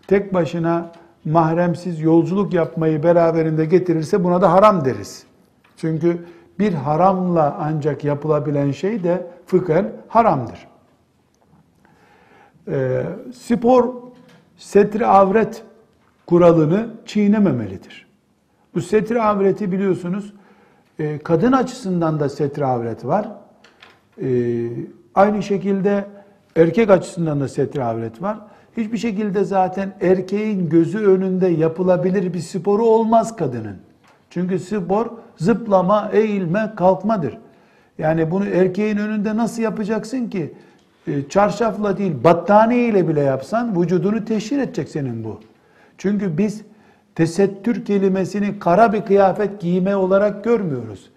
tek 0.07 0.35
başına 0.35 0.92
mahremsiz 1.24 2.00
yolculuk 2.00 2.54
yapmayı 2.54 3.02
beraberinde 3.02 3.64
getirirse 3.64 4.24
buna 4.24 4.42
da 4.42 4.52
haram 4.52 4.85
deriz. 4.85 5.26
Çünkü 5.76 6.26
bir 6.59 6.72
haramla 6.72 7.57
ancak 7.61 8.04
yapılabilen 8.04 8.70
şey 8.70 9.04
de 9.04 9.26
fıkhen 9.46 9.92
haramdır. 10.09 10.68
E, 12.68 13.02
spor 13.35 13.94
setri 14.57 15.07
avret 15.07 15.62
kuralını 16.26 16.90
çiğnememelidir. 17.07 18.07
Bu 18.74 18.80
setri 18.80 19.22
avreti 19.22 19.72
biliyorsunuz 19.72 20.35
e, 20.98 21.18
kadın 21.18 21.52
açısından 21.52 22.20
da 22.20 22.28
setri 22.28 22.64
avret 22.64 23.04
var. 23.04 23.28
E, 24.22 24.28
aynı 25.14 25.42
şekilde 25.42 26.05
erkek 26.57 26.90
açısından 26.90 27.40
da 27.40 27.48
setri 27.48 27.85
avret 27.85 28.22
var. 28.22 28.38
Hiçbir 28.77 28.98
şekilde 28.98 29.44
zaten 29.44 29.94
erkeğin 30.00 30.68
gözü 30.68 30.98
önünde 30.98 31.48
yapılabilir 31.48 32.35
bir 32.35 32.40
sporu 32.40 32.85
olmaz 32.85 33.37
kadının. 33.37 33.77
Çünkü 34.31 34.59
spor 34.59 35.07
zıplama, 35.37 36.11
eğilme, 36.12 36.72
kalkmadır. 36.77 37.38
Yani 37.98 38.31
bunu 38.31 38.46
erkeğin 38.46 38.96
önünde 38.96 39.37
nasıl 39.37 39.62
yapacaksın 39.62 40.27
ki? 40.27 40.55
E, 41.07 41.29
çarşafla 41.29 41.98
değil, 41.98 42.12
battaniye 42.24 42.88
ile 42.88 43.09
bile 43.09 43.20
yapsan 43.20 43.83
vücudunu 43.83 44.24
teşhir 44.24 44.59
edecek 44.59 44.88
senin 44.88 45.24
bu. 45.24 45.40
Çünkü 45.98 46.38
biz 46.38 46.62
tesettür 47.14 47.85
kelimesini 47.85 48.59
kara 48.59 48.92
bir 48.92 49.00
kıyafet 49.00 49.61
giyme 49.61 49.96
olarak 49.96 50.44
görmüyoruz. 50.44 51.11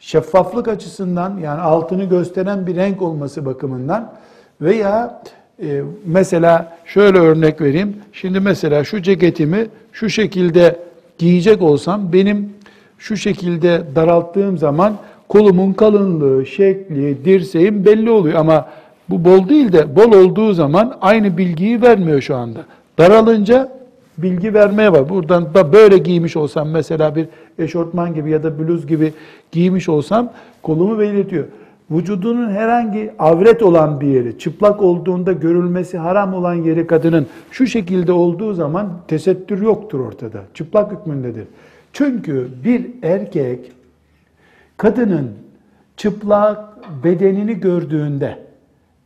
Şeffaflık 0.00 0.68
açısından 0.68 1.38
yani 1.38 1.60
altını 1.60 2.04
gösteren 2.04 2.66
bir 2.66 2.76
renk 2.76 3.02
olması 3.02 3.46
bakımından 3.46 4.12
veya 4.60 5.22
e, 5.62 5.82
mesela 6.06 6.78
şöyle 6.84 7.18
örnek 7.18 7.60
vereyim. 7.60 7.96
Şimdi 8.12 8.40
mesela 8.40 8.84
şu 8.84 9.02
ceketimi 9.02 9.66
şu 9.92 10.10
şekilde 10.10 10.76
giyecek 11.18 11.62
olsam 11.62 12.12
benim 12.12 12.52
şu 12.98 13.16
şekilde 13.16 13.82
daralttığım 13.94 14.58
zaman 14.58 14.96
kolumun 15.28 15.72
kalınlığı, 15.72 16.46
şekli, 16.46 17.24
dirseğim 17.24 17.84
belli 17.84 18.10
oluyor 18.10 18.38
ama 18.38 18.68
bu 19.08 19.24
bol 19.24 19.48
değil 19.48 19.72
de 19.72 19.96
bol 19.96 20.12
olduğu 20.12 20.52
zaman 20.52 20.98
aynı 21.00 21.38
bilgiyi 21.38 21.82
vermiyor 21.82 22.20
şu 22.20 22.36
anda. 22.36 22.60
Daralınca 22.98 23.77
bilgi 24.18 24.54
vermeye 24.54 24.92
var. 24.92 25.08
Buradan 25.08 25.54
da 25.54 25.72
böyle 25.72 25.98
giymiş 25.98 26.36
olsam 26.36 26.70
mesela 26.70 27.16
bir 27.16 27.28
eşortman 27.58 28.14
gibi 28.14 28.30
ya 28.30 28.42
da 28.42 28.58
bluz 28.58 28.86
gibi 28.86 29.12
giymiş 29.52 29.88
olsam 29.88 30.32
kolumu 30.62 30.98
belirtiyor. 30.98 31.44
Vücudunun 31.90 32.50
herhangi 32.50 33.12
avret 33.18 33.62
olan 33.62 34.00
bir 34.00 34.06
yeri, 34.06 34.38
çıplak 34.38 34.82
olduğunda 34.82 35.32
görülmesi 35.32 35.98
haram 35.98 36.34
olan 36.34 36.54
yeri 36.54 36.86
kadının 36.86 37.26
şu 37.50 37.66
şekilde 37.66 38.12
olduğu 38.12 38.54
zaman 38.54 38.92
tesettür 39.08 39.62
yoktur 39.62 40.00
ortada. 40.00 40.42
Çıplak 40.54 40.92
hükmündedir. 40.92 41.44
Çünkü 41.92 42.48
bir 42.64 42.86
erkek 43.02 43.72
kadının 44.76 45.30
çıplak 45.96 46.64
bedenini 47.04 47.60
gördüğünde 47.60 48.38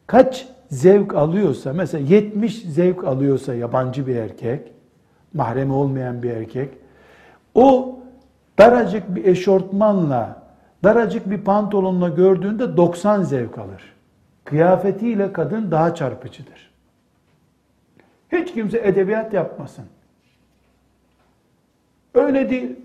kaç 0.07 0.46
zevk 0.70 1.14
alıyorsa, 1.14 1.72
mesela 1.72 2.07
70 2.09 2.62
zevk 2.62 3.05
alıyorsa 3.05 3.55
yabancı 3.55 4.07
bir 4.07 4.16
erkek, 4.16 4.61
mahremi 5.35 5.73
olmayan 5.73 6.23
bir 6.23 6.31
erkek, 6.31 6.68
o 7.55 7.99
daracık 8.59 9.14
bir 9.14 9.25
eşortmanla, 9.25 10.42
daracık 10.85 11.31
bir 11.31 11.40
pantolonla 11.40 12.09
gördüğünde 12.09 12.77
90 12.77 13.23
zevk 13.23 13.59
alır. 13.59 13.92
Kıyafetiyle 14.45 15.33
kadın 15.33 15.71
daha 15.71 15.95
çarpıcıdır. 15.95 16.73
Hiç 18.33 18.55
kimse 18.55 18.79
edebiyat 18.79 19.33
yapmasın. 19.33 19.85
Öyle 22.14 22.51
değil. 22.51 22.77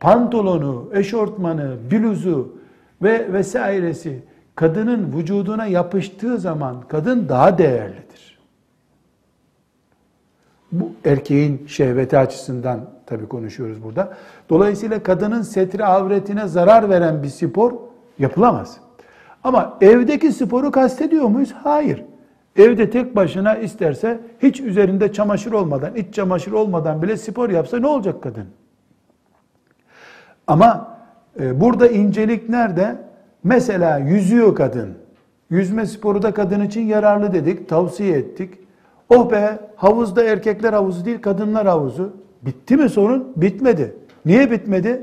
Pantolonu, 0.00 0.90
eşortmanı, 0.92 1.76
bluzu 1.90 2.56
ve 3.02 3.32
vesairesi 3.32 4.22
kadının 4.54 5.16
vücuduna 5.16 5.66
yapıştığı 5.66 6.38
zaman 6.38 6.80
kadın 6.88 7.28
daha 7.28 7.58
değerlidir. 7.58 8.11
Bu 10.72 10.90
erkeğin 11.04 11.66
şehveti 11.66 12.18
açısından 12.18 12.80
tabii 13.06 13.28
konuşuyoruz 13.28 13.84
burada. 13.84 14.12
Dolayısıyla 14.50 15.02
kadının 15.02 15.42
setri 15.42 15.84
avretine 15.84 16.48
zarar 16.48 16.90
veren 16.90 17.22
bir 17.22 17.28
spor 17.28 17.72
yapılamaz. 18.18 18.76
Ama 19.44 19.78
evdeki 19.80 20.32
sporu 20.32 20.70
kastediyor 20.70 21.24
muyuz? 21.28 21.52
Hayır. 21.62 22.04
Evde 22.56 22.90
tek 22.90 23.16
başına 23.16 23.54
isterse 23.54 24.20
hiç 24.42 24.60
üzerinde 24.60 25.12
çamaşır 25.12 25.52
olmadan, 25.52 25.94
iç 25.94 26.14
çamaşır 26.14 26.52
olmadan 26.52 27.02
bile 27.02 27.16
spor 27.16 27.50
yapsa 27.50 27.78
ne 27.78 27.86
olacak 27.86 28.22
kadın? 28.22 28.46
Ama 30.46 30.98
e, 31.40 31.60
burada 31.60 31.88
incelik 31.88 32.48
nerede? 32.48 32.96
Mesela 33.44 33.98
yüzüyor 33.98 34.54
kadın. 34.54 34.94
Yüzme 35.50 35.86
sporu 35.86 36.22
da 36.22 36.34
kadın 36.34 36.60
için 36.60 36.80
yararlı 36.80 37.32
dedik, 37.32 37.68
tavsiye 37.68 38.18
ettik. 38.18 38.61
Oh 39.14 39.30
be 39.30 39.58
havuzda 39.76 40.24
erkekler 40.24 40.72
havuzu 40.72 41.04
değil 41.04 41.20
kadınlar 41.22 41.66
havuzu. 41.66 42.12
Bitti 42.42 42.76
mi 42.76 42.88
sorun? 42.88 43.32
Bitmedi. 43.36 43.94
Niye 44.26 44.50
bitmedi? 44.50 45.02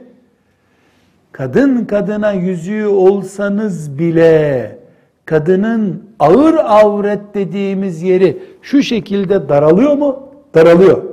Kadın 1.31 1.86
kadına 1.86 2.31
yüzüğü 2.31 2.88
olsanız 2.88 3.99
bile 3.99 4.77
kadının 5.25 6.03
ağır 6.19 6.53
avret 6.53 7.19
dediğimiz 7.34 8.01
yeri 8.03 8.43
şu 8.61 8.84
şekilde 8.84 9.49
daralıyor 9.49 9.93
mu? 9.93 10.19
Daralıyor. 10.55 11.03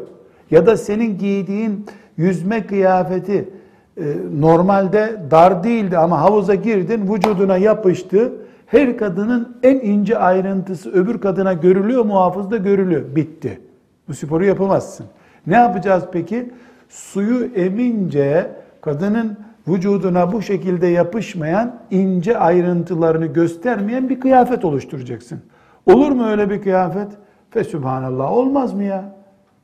Ya 0.51 0.66
da 0.66 0.77
senin 0.77 1.18
giydiğin 1.18 1.87
yüzme 2.16 2.66
kıyafeti 2.66 3.49
e, 3.97 4.05
normalde 4.41 5.16
dar 5.31 5.64
değildi 5.64 5.99
ama 5.99 6.21
havuza 6.21 6.55
girdin 6.55 7.14
vücuduna 7.14 7.57
yapıştı. 7.57 8.33
Her 8.67 8.99
kadının 8.99 9.57
en 9.62 9.77
ince 9.77 10.19
ayrıntısı 10.19 10.93
öbür 10.93 11.21
kadına 11.21 11.53
görülüyor, 11.53 12.05
muhafızda 12.05 12.57
görülüyor. 12.57 13.03
Bitti. 13.17 13.61
Bu 14.09 14.14
sporu 14.14 14.45
yapamazsın. 14.45 15.07
Ne 15.47 15.57
yapacağız 15.57 16.05
peki? 16.12 16.51
Suyu 16.89 17.45
emince 17.55 18.51
kadının 18.81 19.37
vücuduna 19.69 20.33
bu 20.33 20.43
şekilde 20.43 20.87
yapışmayan, 20.87 21.75
ince 21.91 22.39
ayrıntılarını 22.39 23.27
göstermeyen 23.27 24.09
bir 24.09 24.21
kıyafet 24.21 24.64
oluşturacaksın. 24.64 25.41
Olur 25.87 26.11
mu 26.11 26.27
öyle 26.27 26.51
bir 26.51 26.62
kıyafet? 26.62 27.09
Fesübhanallah 27.51 28.33
olmaz 28.33 28.75
mı 28.75 28.83
ya? 28.85 29.17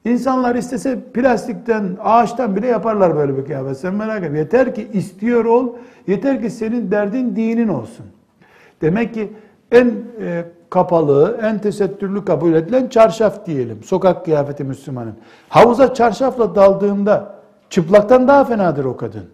İnsanlar 0.05 0.55
istese 0.55 1.01
plastikten, 1.01 1.97
ağaçtan 2.03 2.57
bile 2.57 2.67
yaparlar 2.67 3.17
böyle 3.17 3.37
bir 3.37 3.45
kıyafet. 3.45 3.77
Sen 3.77 3.95
merak 3.95 4.25
etme. 4.25 4.39
Yeter 4.39 4.75
ki 4.75 4.89
istiyor 4.93 5.45
ol, 5.45 5.69
yeter 6.07 6.43
ki 6.43 6.51
senin 6.51 6.91
derdin 6.91 7.37
dinin 7.37 7.69
olsun. 7.69 8.07
Demek 8.83 9.15
ki 9.15 9.33
en 9.73 9.93
e, 10.21 10.45
kapalı, 10.71 11.41
en 11.43 11.59
tesettürlü 11.59 12.25
kabul 12.25 12.55
edilen 12.55 12.89
çarşaf 12.89 13.47
diyelim. 13.47 13.83
Sokak 13.85 14.25
kıyafeti 14.25 14.65
Müslümanın. 14.65 15.15
Havuza 15.49 15.95
çarşafla 15.95 16.55
daldığında 16.55 17.35
çıplaktan 17.71 18.29
daha 18.29 18.45
fenadır 18.45 18.85
o 18.85 18.97
kadın. 18.97 19.25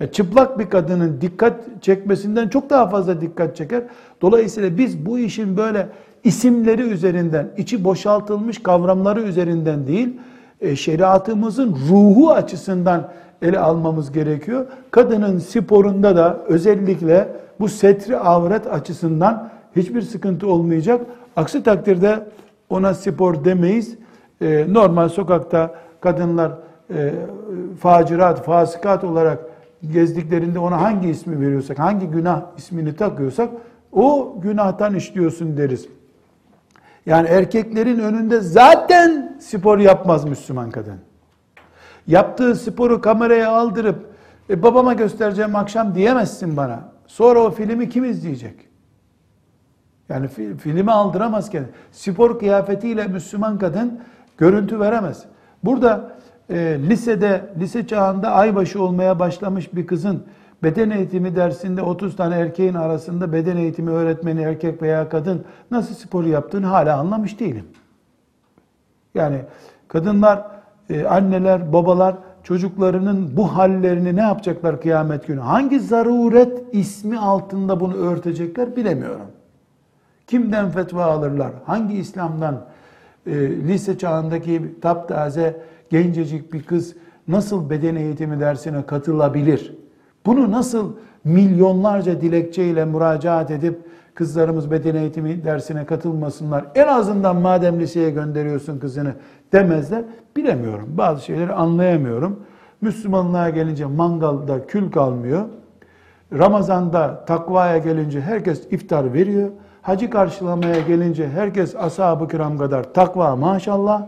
E, 0.00 0.06
çıplak 0.06 0.58
bir 0.58 0.70
kadının 0.70 1.20
dikkat 1.20 1.60
çekmesinden 1.80 2.48
çok 2.48 2.70
daha 2.70 2.88
fazla 2.88 3.20
dikkat 3.20 3.56
çeker. 3.56 3.82
Dolayısıyla 4.22 4.78
biz 4.78 5.06
bu 5.06 5.18
işin 5.18 5.56
böyle 5.56 5.88
isimleri 6.24 6.82
üzerinden, 6.82 7.50
içi 7.56 7.84
boşaltılmış 7.84 8.62
kavramları 8.62 9.22
üzerinden 9.22 9.86
değil, 9.86 10.16
şeriatımızın 10.76 11.76
ruhu 11.90 12.30
açısından 12.30 13.08
ele 13.42 13.58
almamız 13.58 14.12
gerekiyor. 14.12 14.66
Kadının 14.90 15.38
sporunda 15.38 16.16
da 16.16 16.38
özellikle 16.48 17.28
bu 17.60 17.68
setri 17.68 18.16
avret 18.16 18.66
açısından 18.66 19.50
hiçbir 19.76 20.02
sıkıntı 20.02 20.46
olmayacak. 20.46 21.00
Aksi 21.36 21.62
takdirde 21.62 22.28
ona 22.70 22.94
spor 22.94 23.44
demeyiz. 23.44 23.98
E, 24.40 24.66
normal 24.68 25.08
sokakta 25.08 25.74
kadınlar 26.00 26.52
e, 26.94 27.12
facirat, 27.80 28.44
fasıkat 28.44 29.04
olarak 29.04 29.38
gezdiklerinde 29.92 30.58
ona 30.58 30.80
hangi 30.80 31.08
ismi 31.08 31.40
veriyorsak, 31.40 31.78
hangi 31.78 32.06
günah 32.06 32.42
ismini 32.56 32.96
takıyorsak 32.96 33.50
o 33.92 34.36
günahtan 34.42 34.94
işliyorsun 34.94 35.56
deriz. 35.56 35.88
Yani 37.06 37.28
erkeklerin 37.28 37.98
önünde 37.98 38.40
zaten 38.40 39.36
spor 39.40 39.78
yapmaz 39.78 40.24
Müslüman 40.24 40.70
kadın. 40.70 40.98
Yaptığı 42.06 42.54
sporu 42.54 43.00
kameraya 43.00 43.50
aldırıp 43.50 44.06
e, 44.50 44.62
babama 44.62 44.92
göstereceğim 44.92 45.56
akşam 45.56 45.94
diyemezsin 45.94 46.56
bana. 46.56 46.92
Sonra 47.06 47.40
o 47.40 47.50
filmi 47.50 47.88
kim 47.88 48.04
izleyecek? 48.04 48.54
Yani 50.08 50.28
fi, 50.28 50.56
filmi 50.56 50.92
aldıramaz 50.92 51.50
kendini. 51.50 51.70
Spor 51.92 52.38
kıyafetiyle 52.38 53.06
Müslüman 53.06 53.58
kadın 53.58 54.00
görüntü 54.38 54.80
veremez. 54.80 55.24
Burada 55.64 56.12
e, 56.50 56.78
lisede, 56.88 57.52
lise 57.60 57.86
çağında 57.86 58.30
aybaşı 58.30 58.82
olmaya 58.82 59.18
başlamış 59.18 59.74
bir 59.74 59.86
kızın 59.86 60.26
beden 60.62 60.90
eğitimi 60.90 61.36
dersinde 61.36 61.82
30 61.82 62.16
tane 62.16 62.34
erkeğin 62.34 62.74
arasında 62.74 63.32
beden 63.32 63.56
eğitimi 63.56 63.90
öğretmeni 63.90 64.42
erkek 64.42 64.82
veya 64.82 65.08
kadın 65.08 65.44
nasıl 65.70 65.94
spor 65.94 66.24
yaptığını 66.24 66.66
hala 66.66 66.98
anlamış 66.98 67.40
değilim. 67.40 67.64
Yani 69.14 69.40
kadınlar, 69.88 70.46
e, 70.90 71.04
anneler, 71.04 71.72
babalar 71.72 72.16
çocuklarının 72.42 73.36
bu 73.36 73.56
hallerini 73.56 74.16
ne 74.16 74.20
yapacaklar 74.20 74.80
kıyamet 74.80 75.26
günü? 75.26 75.40
Hangi 75.40 75.80
zaruret 75.80 76.62
ismi 76.72 77.18
altında 77.18 77.80
bunu 77.80 77.94
örtecekler 77.94 78.76
bilemiyorum. 78.76 79.26
Kimden 80.26 80.70
fetva 80.70 81.04
alırlar? 81.04 81.52
Hangi 81.66 81.94
İslam'dan 81.94 82.64
e, 83.26 83.32
lise 83.50 83.98
çağındaki 83.98 84.80
taptaze 84.80 85.60
gencecik 85.90 86.52
bir 86.52 86.62
kız 86.62 86.96
nasıl 87.28 87.70
beden 87.70 87.96
eğitimi 87.96 88.40
dersine 88.40 88.86
katılabilir? 88.86 89.81
Bunu 90.26 90.50
nasıl 90.50 90.92
milyonlarca 91.24 92.20
dilekçeyle 92.20 92.84
müracaat 92.84 93.50
edip 93.50 93.78
kızlarımız 94.14 94.70
beden 94.70 94.94
eğitimi 94.94 95.44
dersine 95.44 95.86
katılmasınlar. 95.86 96.64
En 96.74 96.88
azından 96.88 97.36
madem 97.36 97.80
liseye 97.80 98.10
gönderiyorsun 98.10 98.78
kızını 98.78 99.14
demezler. 99.52 100.02
Bilemiyorum. 100.36 100.88
Bazı 100.98 101.24
şeyleri 101.24 101.52
anlayamıyorum. 101.52 102.40
Müslümanlığa 102.80 103.50
gelince 103.50 103.86
mangalda 103.86 104.66
kül 104.66 104.90
kalmıyor. 104.90 105.44
Ramazanda 106.38 107.24
takvaya 107.24 107.78
gelince 107.78 108.20
herkes 108.20 108.72
iftar 108.72 109.12
veriyor. 109.12 109.48
Hacı 109.82 110.10
karşılamaya 110.10 110.80
gelince 110.80 111.28
herkes 111.28 111.76
ashab-ı 111.76 112.28
kiram 112.28 112.58
kadar 112.58 112.94
takva 112.94 113.36
maşallah. 113.36 114.06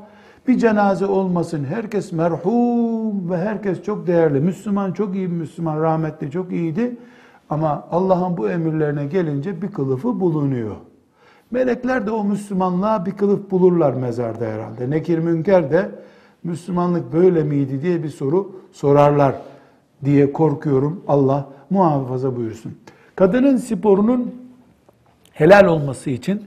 Bir 0.49 0.59
cenaze 0.59 1.07
olmasın 1.07 1.65
herkes 1.65 2.13
merhum 2.13 3.31
ve 3.31 3.37
herkes 3.37 3.83
çok 3.83 4.07
değerli. 4.07 4.41
Müslüman 4.41 4.93
çok 4.93 5.15
iyi 5.15 5.31
bir 5.31 5.37
Müslüman 5.37 5.81
rahmetli 5.81 6.31
çok 6.31 6.53
iyiydi. 6.53 6.97
Ama 7.51 7.89
Allah'ın 7.91 8.37
bu 8.37 8.51
emirlerine 8.51 9.07
gelince 9.07 9.63
bir 9.63 9.69
kılıfı 9.69 10.21
bulunuyor. 10.21 10.77
Melekler 11.51 12.07
de 12.07 12.11
o 12.11 12.25
Müslümanlığa 12.25 13.07
bir 13.07 13.13
kılıf 13.13 13.51
bulurlar 13.51 13.93
mezarda 13.93 14.45
herhalde. 14.45 14.91
Nekir 14.91 15.19
Münker 15.19 15.71
de 15.71 15.91
Müslümanlık 16.45 17.13
böyle 17.13 17.43
miydi 17.45 17.83
diye 17.83 18.03
bir 18.03 18.09
soru 18.09 18.61
sorarlar 18.73 19.35
diye 20.05 20.33
korkuyorum. 20.33 21.05
Allah 21.09 21.49
muhafaza 21.71 22.37
buyursun. 22.37 22.73
Kadının 23.17 23.57
sporunun 23.57 24.35
helal 25.33 25.67
olması 25.67 26.11
için 26.11 26.43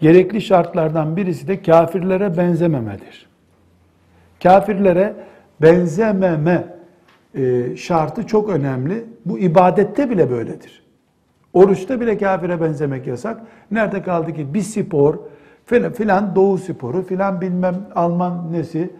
gerekli 0.00 0.40
şartlardan 0.40 1.16
birisi 1.16 1.48
de 1.48 1.62
kafirlere 1.62 2.36
benzememedir. 2.36 3.28
Kafirlere 4.42 5.14
benzememe 5.62 6.66
e, 7.34 7.76
şartı 7.76 8.26
çok 8.26 8.48
önemli. 8.48 9.04
Bu 9.24 9.38
ibadette 9.38 10.10
bile 10.10 10.30
böyledir. 10.30 10.82
Oruçta 11.52 12.00
bile 12.00 12.18
kafire 12.18 12.60
benzemek 12.60 13.06
yasak. 13.06 13.40
Nerede 13.70 14.02
kaldı 14.02 14.34
ki 14.34 14.54
bir 14.54 14.62
spor, 14.62 15.18
filan 15.94 16.36
doğu 16.36 16.58
sporu, 16.58 17.02
filan 17.02 17.40
bilmem 17.40 17.86
Alman 17.94 18.52
nesi, 18.52 18.90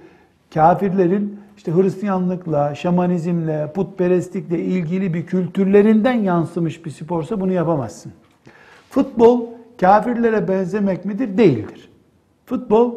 kafirlerin 0.55 1.41
işte 1.57 1.73
Hristiyanlıkla, 1.75 2.75
şamanizmle, 2.75 3.73
putperestlikle 3.75 4.59
ilgili 4.59 5.15
bir 5.15 5.27
kültürlerinden 5.27 6.13
yansımış 6.13 6.85
bir 6.85 6.91
sporsa 6.91 7.41
bunu 7.41 7.53
yapamazsın. 7.53 8.13
Futbol 8.91 9.58
kafirlere 9.81 10.49
benzemek 10.49 11.05
midir? 11.05 11.39
Değildir. 11.39 11.89
Futbol 12.47 12.95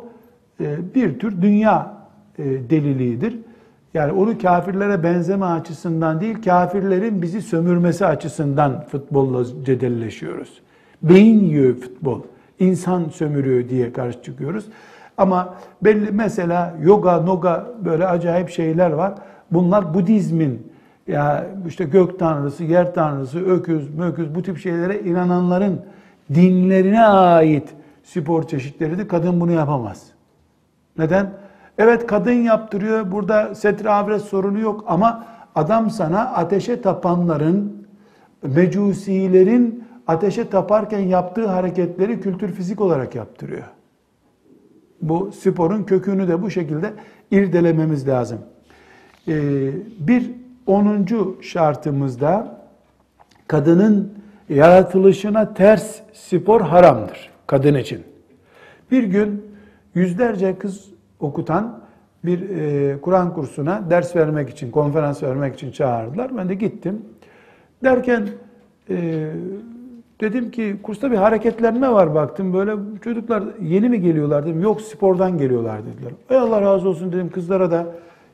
e, 0.59 0.95
bir 0.95 1.19
tür 1.19 1.41
dünya 1.41 1.97
e, 2.37 2.43
deliliğidir. 2.43 3.37
Yani 3.93 4.11
onu 4.11 4.37
kafirlere 4.37 5.03
benzeme 5.03 5.45
açısından 5.45 6.21
değil, 6.21 6.41
kafirlerin 6.45 7.21
bizi 7.21 7.41
sömürmesi 7.41 8.05
açısından 8.05 8.85
futbolla 8.91 9.45
cedelleşiyoruz. 9.65 10.61
Beyin 11.03 11.39
yiyor 11.39 11.75
futbol, 11.75 12.21
insan 12.59 13.09
sömürüyor 13.09 13.69
diye 13.69 13.93
karşı 13.93 14.23
çıkıyoruz. 14.23 14.65
Ama 15.17 15.55
belli 15.81 16.11
mesela 16.11 16.75
yoga, 16.83 17.17
noga 17.21 17.67
böyle 17.85 18.07
acayip 18.07 18.49
şeyler 18.49 18.91
var. 18.91 19.13
Bunlar 19.51 19.93
Budizmin 19.93 20.71
ya 21.07 21.47
işte 21.67 21.83
gök 21.83 22.19
tanrısı, 22.19 22.63
yer 22.63 22.93
tanrısı, 22.93 23.45
öküz, 23.45 23.95
möküz 23.95 24.35
bu 24.35 24.41
tip 24.41 24.57
şeylere 24.57 24.99
inananların 24.99 25.81
dinlerine 26.33 27.05
ait 27.05 27.69
spor 28.03 28.47
çeşitleridir. 28.47 29.07
Kadın 29.07 29.41
bunu 29.41 29.51
yapamaz. 29.51 30.03
Neden? 30.97 31.33
Evet 31.77 32.07
kadın 32.07 32.31
yaptırıyor. 32.31 33.11
Burada 33.11 33.55
setre 33.55 33.89
avret 33.89 34.21
sorunu 34.21 34.59
yok 34.59 34.83
ama 34.87 35.25
adam 35.55 35.89
sana 35.89 36.19
ateşe 36.19 36.81
tapanların, 36.81 37.87
mecusilerin 38.43 39.83
ateşe 40.07 40.49
taparken 40.49 40.99
yaptığı 40.99 41.47
hareketleri 41.47 42.21
kültür 42.21 42.51
fizik 42.51 42.81
olarak 42.81 43.15
yaptırıyor. 43.15 43.63
Bu 45.01 45.31
sporun 45.31 45.83
kökünü 45.83 46.27
de 46.27 46.41
bu 46.41 46.49
şekilde 46.49 46.93
irdelememiz 47.31 48.07
lazım. 48.07 48.39
Ee, 49.27 49.33
bir 49.99 50.31
onuncu 50.67 51.37
şartımızda 51.41 52.61
kadının 53.47 54.20
yaratılışına 54.51 55.53
ters 55.53 55.99
spor 56.13 56.61
haramdır 56.61 57.29
kadın 57.47 57.75
için. 57.75 58.03
Bir 58.91 59.03
gün 59.03 59.45
yüzlerce 59.95 60.57
kız 60.57 60.91
okutan 61.19 61.81
bir 62.25 62.49
e, 62.49 63.01
Kur'an 63.01 63.33
kursuna 63.33 63.89
ders 63.89 64.15
vermek 64.15 64.49
için, 64.49 64.71
konferans 64.71 65.23
vermek 65.23 65.55
için 65.55 65.71
çağırdılar. 65.71 66.37
Ben 66.37 66.49
de 66.49 66.55
gittim. 66.55 67.01
Derken 67.83 68.29
e, 68.89 69.27
dedim 70.21 70.51
ki 70.51 70.75
kursta 70.83 71.11
bir 71.11 71.17
hareketlenme 71.17 71.91
var 71.91 72.15
baktım. 72.15 72.53
Böyle 72.53 72.75
çocuklar 73.03 73.43
yeni 73.61 73.89
mi 73.89 74.01
geliyorlar 74.01 74.45
dedim. 74.45 74.61
Yok 74.61 74.81
spordan 74.81 75.37
geliyorlar 75.37 75.81
dediler. 75.85 76.11
Ey 76.29 76.37
Allah 76.37 76.61
razı 76.61 76.89
olsun 76.89 77.11
dedim 77.11 77.29
kızlara 77.29 77.71
da 77.71 77.85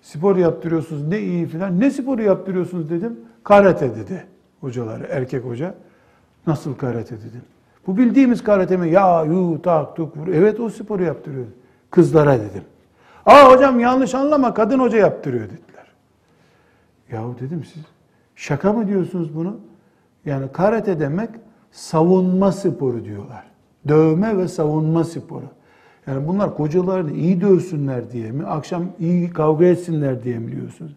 spor 0.02 0.36
yaptırıyorsunuz 0.36 1.08
ne 1.08 1.20
iyi 1.20 1.46
filan. 1.46 1.80
Ne 1.80 1.92
sporu 1.92 2.22
yaptırıyorsunuz 2.22 2.90
dedim. 2.90 3.20
Karate 3.44 3.96
dedi 3.96 4.24
hocaları, 4.62 5.08
erkek 5.10 5.46
hoca. 5.46 5.74
Nasıl 6.48 6.76
karate 6.76 7.18
dedim. 7.18 7.42
Bu 7.88 7.98
bildiğimiz 7.98 8.44
karate 8.44 8.78
mi? 8.78 8.90
Ya 8.90 9.24
yu 9.24 9.60
tak 9.64 9.96
tuk 9.96 10.18
vur. 10.18 10.28
Evet 10.28 10.60
o 10.60 10.70
sporu 10.70 11.04
yaptırıyor. 11.04 11.46
Kızlara 11.92 12.40
dedim. 12.40 12.64
Aa 13.26 13.52
hocam 13.52 13.80
yanlış 13.80 14.16
anlama 14.16 14.54
kadın 14.54 14.80
hoca 14.80 14.98
yaptırıyor 14.98 15.46
dediler. 15.46 15.88
Yahu 17.12 17.36
dedim 17.40 17.64
siz 17.74 17.84
şaka 18.36 18.74
mı 18.74 18.88
diyorsunuz 18.88 19.36
bunu? 19.36 19.58
Yani 20.26 20.52
karate 20.52 21.00
demek 21.00 21.30
savunma 21.72 22.52
sporu 22.52 23.06
diyorlar. 23.06 23.44
Dövme 23.88 24.38
ve 24.38 24.48
savunma 24.48 25.04
sporu. 25.04 25.46
Yani 26.08 26.28
bunlar 26.28 26.56
kocalarını 26.58 27.12
iyi 27.12 27.42
dövsünler 27.42 28.12
diye 28.12 28.32
mi? 28.32 28.46
Akşam 28.46 28.86
iyi 29.00 29.30
kavga 29.30 29.66
etsinler 29.66 30.24
diye 30.24 30.40
mi 30.40 30.52
diyorsunuz? 30.52 30.92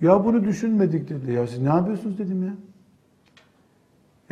Ya 0.00 0.24
bunu 0.24 0.44
düşünmedik 0.44 1.08
dedi. 1.08 1.32
Ya 1.32 1.46
siz 1.46 1.58
ne 1.58 1.68
yapıyorsunuz 1.68 2.18
dedim 2.18 2.46
ya. 2.46 2.52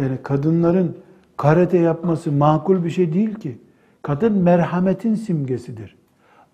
Yani 0.02 0.18
kadınların 0.22 0.96
karate 1.36 1.78
yapması 1.78 2.32
makul 2.32 2.84
bir 2.84 2.90
şey 2.90 3.12
değil 3.12 3.34
ki. 3.34 3.58
Kadın 4.02 4.32
merhametin 4.32 5.14
simgesidir. 5.14 5.96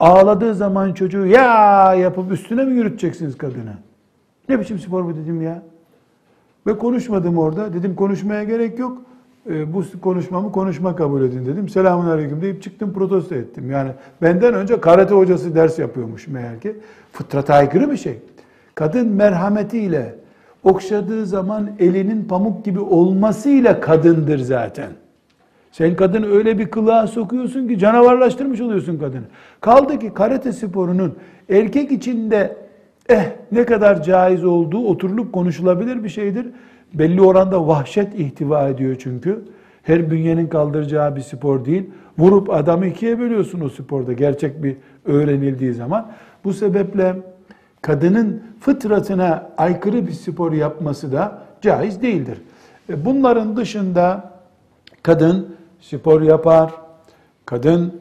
Ağladığı 0.01 0.55
zaman 0.55 0.93
çocuğu 0.93 1.27
ya 1.27 1.95
yapıp 1.95 2.33
üstüne 2.33 2.65
mi 2.65 2.75
yürüteceksiniz 2.75 3.39
kadını? 3.39 3.75
Ne 4.49 4.61
biçim 4.61 4.79
spor 4.79 5.05
bu 5.05 5.17
dedim 5.17 5.43
ya. 5.43 5.63
Ve 6.67 6.79
konuşmadım 6.79 7.39
orada. 7.39 7.73
Dedim 7.73 7.95
konuşmaya 7.95 8.45
gerek 8.45 8.79
yok. 8.79 9.03
e, 9.51 9.75
bu 9.75 9.85
konuşmamı 10.01 10.53
konuşma 10.53 10.97
kabul 10.97 11.23
edin 11.23 11.47
dedim. 11.47 11.69
Selamun 11.69 12.07
aleyküm 12.07 12.43
deyip 12.43 12.63
çıktım 12.63 12.93
protesto 12.93 13.35
ettim. 13.35 13.71
Yani 13.71 13.91
benden 14.23 14.55
önce 14.55 14.81
karate 14.81 15.15
hocası 15.15 15.55
ders 15.55 15.79
yapıyormuş 15.79 16.29
meğer 16.29 16.61
ki. 16.61 16.77
Fıtrata 17.13 17.55
aykırı 17.55 17.91
bir 17.91 17.97
şey. 17.97 18.19
Kadın 18.75 19.09
merhametiyle 19.09 20.15
okşadığı 20.67 21.27
zaman 21.27 21.71
elinin 21.79 22.25
pamuk 22.25 22.65
gibi 22.65 22.81
olmasıyla 22.81 23.81
kadındır 23.81 24.39
zaten. 24.39 24.89
Sen 25.73 25.97
kadını 25.97 26.27
öyle 26.27 26.59
bir 26.59 26.71
kılığa 26.71 27.07
sokuyorsun 27.07 27.69
ki 27.69 27.79
canavarlaştırmış 27.79 28.61
oluyorsun 28.61 28.99
kadını. 28.99 29.25
Kaldı 29.61 29.99
ki 29.99 30.15
karate 30.15 30.53
sporunun 30.53 31.15
erkek 31.49 31.93
içinde 31.93 32.57
eh 33.09 33.25
ne 33.53 33.65
kadar 33.65 34.03
caiz 34.03 34.45
olduğu 34.45 34.87
oturulup 34.87 35.33
konuşulabilir 35.33 36.05
bir 36.05 36.09
şeydir. 36.09 36.47
Belli 36.95 37.23
oranda 37.23 37.69
vahşet 37.69 38.15
ihtiva 38.15 38.69
ediyor 38.69 38.97
çünkü. 38.99 39.45
Her 39.83 40.11
bünyenin 40.11 40.47
kaldıracağı 40.47 41.17
bir 41.17 41.21
spor 41.21 41.65
değil. 41.65 41.91
Vurup 42.19 42.51
adamı 42.51 42.87
ikiye 42.87 43.19
bölüyorsun 43.19 43.61
o 43.61 43.69
sporda 43.69 44.13
gerçek 44.13 44.63
bir 44.63 44.77
öğrenildiği 45.05 45.73
zaman. 45.73 46.13
Bu 46.45 46.53
sebeple 46.53 47.15
kadının 47.87 48.43
fıtratına 48.61 49.51
aykırı 49.57 50.07
bir 50.07 50.13
spor 50.13 50.53
yapması 50.53 51.13
da 51.13 51.39
caiz 51.61 52.03
değildir. 52.03 52.39
E, 52.91 53.05
bunların 53.05 53.57
dışında 53.57 54.33
kadın 55.03 55.57
spor 55.81 56.23
yapar, 56.23 56.75
kadın 57.47 58.01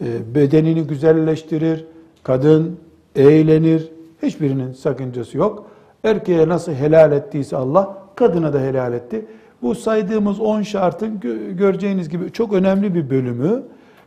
e, 0.00 0.34
bedenini 0.34 0.86
güzelleştirir, 0.86 1.84
kadın 2.22 2.76
eğlenir, 3.16 3.92
hiçbirinin 4.22 4.72
sakıncası 4.72 5.38
yok. 5.38 5.70
Erkeğe 6.04 6.48
nasıl 6.48 6.72
helal 6.72 7.12
ettiyse 7.12 7.56
Allah, 7.56 7.98
kadına 8.14 8.52
da 8.52 8.60
helal 8.60 8.92
etti. 8.92 9.26
Bu 9.62 9.74
saydığımız 9.74 10.40
10 10.40 10.62
şartın 10.62 11.20
göreceğiniz 11.56 12.08
gibi 12.08 12.32
çok 12.32 12.52
önemli 12.52 12.94
bir 12.94 13.10
bölümü. 13.10 13.62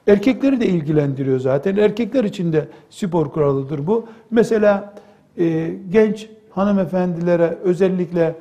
Erkekleri 0.07 0.59
de 0.59 0.65
ilgilendiriyor 0.65 1.39
zaten. 1.39 1.78
Erkekler 1.78 2.23
için 2.23 2.53
de 2.53 2.67
spor 2.89 3.32
kuralıdır 3.32 3.88
bu. 3.88 4.05
Mesela 4.32 4.93
e, 5.40 5.74
genç 5.92 6.30
hanımefendilere 6.50 7.58
özellikle 7.64 8.36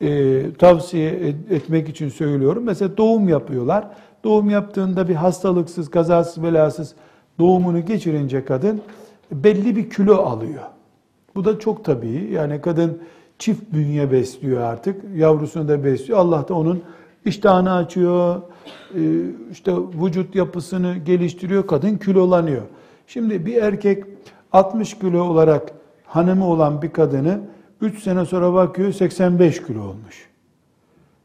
e, 0.00 0.42
tavsiye 0.52 1.10
etmek 1.50 1.88
için 1.88 2.08
söylüyorum. 2.08 2.62
Mesela 2.64 2.96
doğum 2.96 3.28
yapıyorlar. 3.28 3.88
Doğum 4.24 4.50
yaptığında 4.50 5.08
bir 5.08 5.14
hastalıksız, 5.14 5.90
kazasız, 5.90 6.42
belasız 6.42 6.94
doğumunu 7.38 7.86
geçirince 7.86 8.44
kadın 8.44 8.80
belli 9.32 9.76
bir 9.76 9.90
kilo 9.90 10.14
alıyor. 10.16 10.62
Bu 11.34 11.44
da 11.44 11.58
çok 11.58 11.84
tabii. 11.84 12.30
Yani 12.32 12.60
kadın 12.60 12.98
çift 13.38 13.72
bünye 13.72 14.12
besliyor 14.12 14.60
artık. 14.60 15.04
Yavrusunu 15.16 15.68
da 15.68 15.84
besliyor. 15.84 16.18
Allah 16.18 16.48
da 16.48 16.54
onun 16.54 16.82
iştahını 17.24 17.72
açıyor. 17.74 18.42
E, 18.94 19.00
işte 19.50 19.72
vücut 20.04 20.34
yapısını 20.34 20.96
geliştiriyor. 20.96 21.66
Kadın 21.66 21.96
kilolanıyor. 21.96 22.62
Şimdi 23.06 23.46
bir 23.46 23.62
erkek 23.62 24.04
60 24.52 24.98
kilo 24.98 25.22
olarak 25.22 25.72
hanımı 26.10 26.46
olan 26.46 26.82
bir 26.82 26.92
kadını 26.92 27.40
3 27.80 28.02
sene 28.02 28.24
sonra 28.24 28.52
bakıyor 28.52 28.92
85 28.92 29.66
kilo 29.66 29.82
olmuş. 29.82 30.28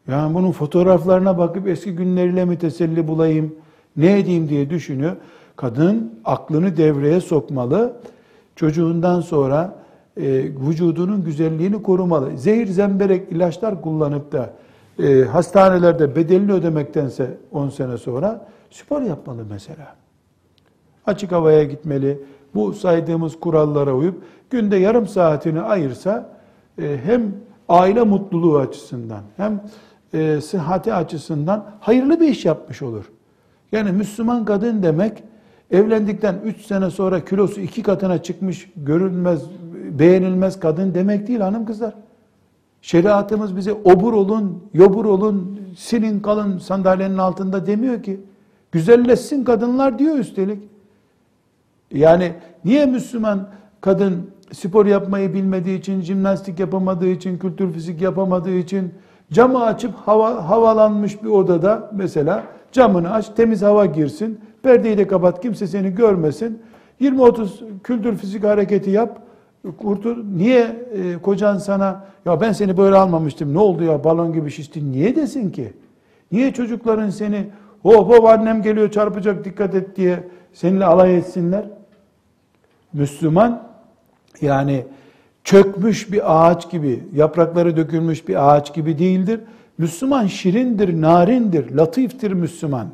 Yani 0.07 0.33
bunun 0.33 0.51
fotoğraflarına 0.51 1.37
bakıp 1.37 1.67
eski 1.67 1.95
günleriyle 1.95 2.45
mi 2.45 2.57
teselli 2.57 3.07
bulayım, 3.07 3.55
ne 3.97 4.19
edeyim 4.19 4.49
diye 4.49 4.69
düşünüyor. 4.69 5.15
Kadın 5.55 6.19
aklını 6.25 6.77
devreye 6.77 7.21
sokmalı. 7.21 7.93
Çocuğundan 8.55 9.21
sonra 9.21 9.75
e, 10.17 10.23
vücudunun 10.67 11.23
güzelliğini 11.23 11.83
korumalı. 11.83 12.37
Zehir 12.37 12.67
zemberek 12.67 13.31
ilaçlar 13.31 13.81
kullanıp 13.81 14.31
da 14.31 14.53
e, 15.03 15.21
hastanelerde 15.23 16.15
bedelini 16.15 16.51
ödemektense 16.51 17.37
10 17.51 17.69
sene 17.69 17.97
sonra 17.97 18.47
spor 18.71 19.01
yapmalı 19.01 19.45
mesela. 19.49 19.95
Açık 21.05 21.31
havaya 21.31 21.63
gitmeli. 21.63 22.19
Bu 22.55 22.73
saydığımız 22.73 23.39
kurallara 23.39 23.93
uyup 23.93 24.23
günde 24.49 24.75
yarım 24.75 25.07
saatini 25.07 25.61
ayırsa 25.61 26.29
e, 26.81 26.97
hem 27.05 27.21
aile 27.69 28.03
mutluluğu 28.03 28.57
açısından 28.57 29.21
hem 29.37 29.61
e, 30.13 30.41
sıhhati 30.41 30.93
açısından 30.93 31.65
hayırlı 31.79 32.19
bir 32.19 32.27
iş 32.27 32.45
yapmış 32.45 32.81
olur. 32.81 33.11
Yani 33.71 33.91
Müslüman 33.91 34.45
kadın 34.45 34.83
demek 34.83 35.23
evlendikten 35.71 36.35
3 36.45 36.65
sene 36.65 36.89
sonra 36.89 37.25
kilosu 37.25 37.61
iki 37.61 37.83
katına 37.83 38.23
çıkmış 38.23 38.71
görülmez, 38.75 39.43
beğenilmez 39.99 40.59
kadın 40.59 40.93
demek 40.93 41.27
değil 41.27 41.39
hanım 41.39 41.65
kızlar. 41.65 41.93
Şeriatımız 42.81 43.55
bize 43.55 43.73
obur 43.73 44.13
olun, 44.13 44.63
yobur 44.73 45.05
olun, 45.05 45.59
sinin 45.77 46.19
kalın 46.19 46.57
sandalyenin 46.57 47.17
altında 47.17 47.67
demiyor 47.67 48.03
ki. 48.03 48.19
Güzelleşsin 48.71 49.43
kadınlar 49.43 49.99
diyor 49.99 50.17
üstelik. 50.17 50.59
Yani 51.95 52.31
niye 52.65 52.85
Müslüman 52.85 53.47
kadın 53.81 54.31
spor 54.51 54.85
yapmayı 54.85 55.33
bilmediği 55.33 55.79
için, 55.79 56.01
jimnastik 56.01 56.59
yapamadığı 56.59 57.07
için, 57.07 57.37
kültür 57.37 57.73
fizik 57.73 58.01
yapamadığı 58.01 58.55
için 58.55 58.93
camı 59.31 59.63
açıp 59.63 59.95
hava, 59.95 60.49
havalanmış 60.49 61.23
bir 61.23 61.29
odada 61.29 61.91
mesela 61.93 62.43
camını 62.71 63.13
aç, 63.13 63.29
temiz 63.35 63.61
hava 63.61 63.85
girsin, 63.85 64.39
perdeyi 64.63 64.97
de 64.97 65.07
kapat, 65.07 65.41
kimse 65.41 65.67
seni 65.67 65.95
görmesin. 65.95 66.61
20-30 67.01 67.47
kültür 67.83 68.17
fizik 68.17 68.43
hareketi 68.43 68.89
yap, 68.89 69.19
kurtul. 69.77 70.23
Niye 70.37 70.87
e, 70.93 71.17
kocan 71.21 71.57
sana, 71.57 72.05
ya 72.25 72.41
ben 72.41 72.51
seni 72.51 72.77
böyle 72.77 72.95
almamıştım, 72.95 73.53
ne 73.53 73.59
oldu 73.59 73.83
ya 73.83 74.03
balon 74.03 74.33
gibi 74.33 74.51
şiştin, 74.51 74.91
niye 74.91 75.15
desin 75.15 75.49
ki? 75.49 75.73
Niye 76.31 76.53
çocukların 76.53 77.09
seni, 77.09 77.47
hop 77.81 78.09
hop 78.09 78.25
annem 78.25 78.61
geliyor 78.61 78.91
çarpacak 78.91 79.45
dikkat 79.45 79.75
et 79.75 79.95
diye 79.95 80.23
seninle 80.53 80.85
alay 80.85 81.17
etsinler? 81.17 81.65
Müslüman 82.95 83.67
yani 84.41 84.85
çökmüş 85.43 86.11
bir 86.11 86.21
ağaç 86.35 86.71
gibi, 86.71 87.03
yaprakları 87.13 87.77
dökülmüş 87.77 88.27
bir 88.27 88.49
ağaç 88.49 88.73
gibi 88.73 88.99
değildir. 88.99 89.39
Müslüman 89.77 90.27
şirindir, 90.27 91.01
narindir, 91.01 91.75
latiftir 91.75 92.31
Müslüman. 92.31 92.87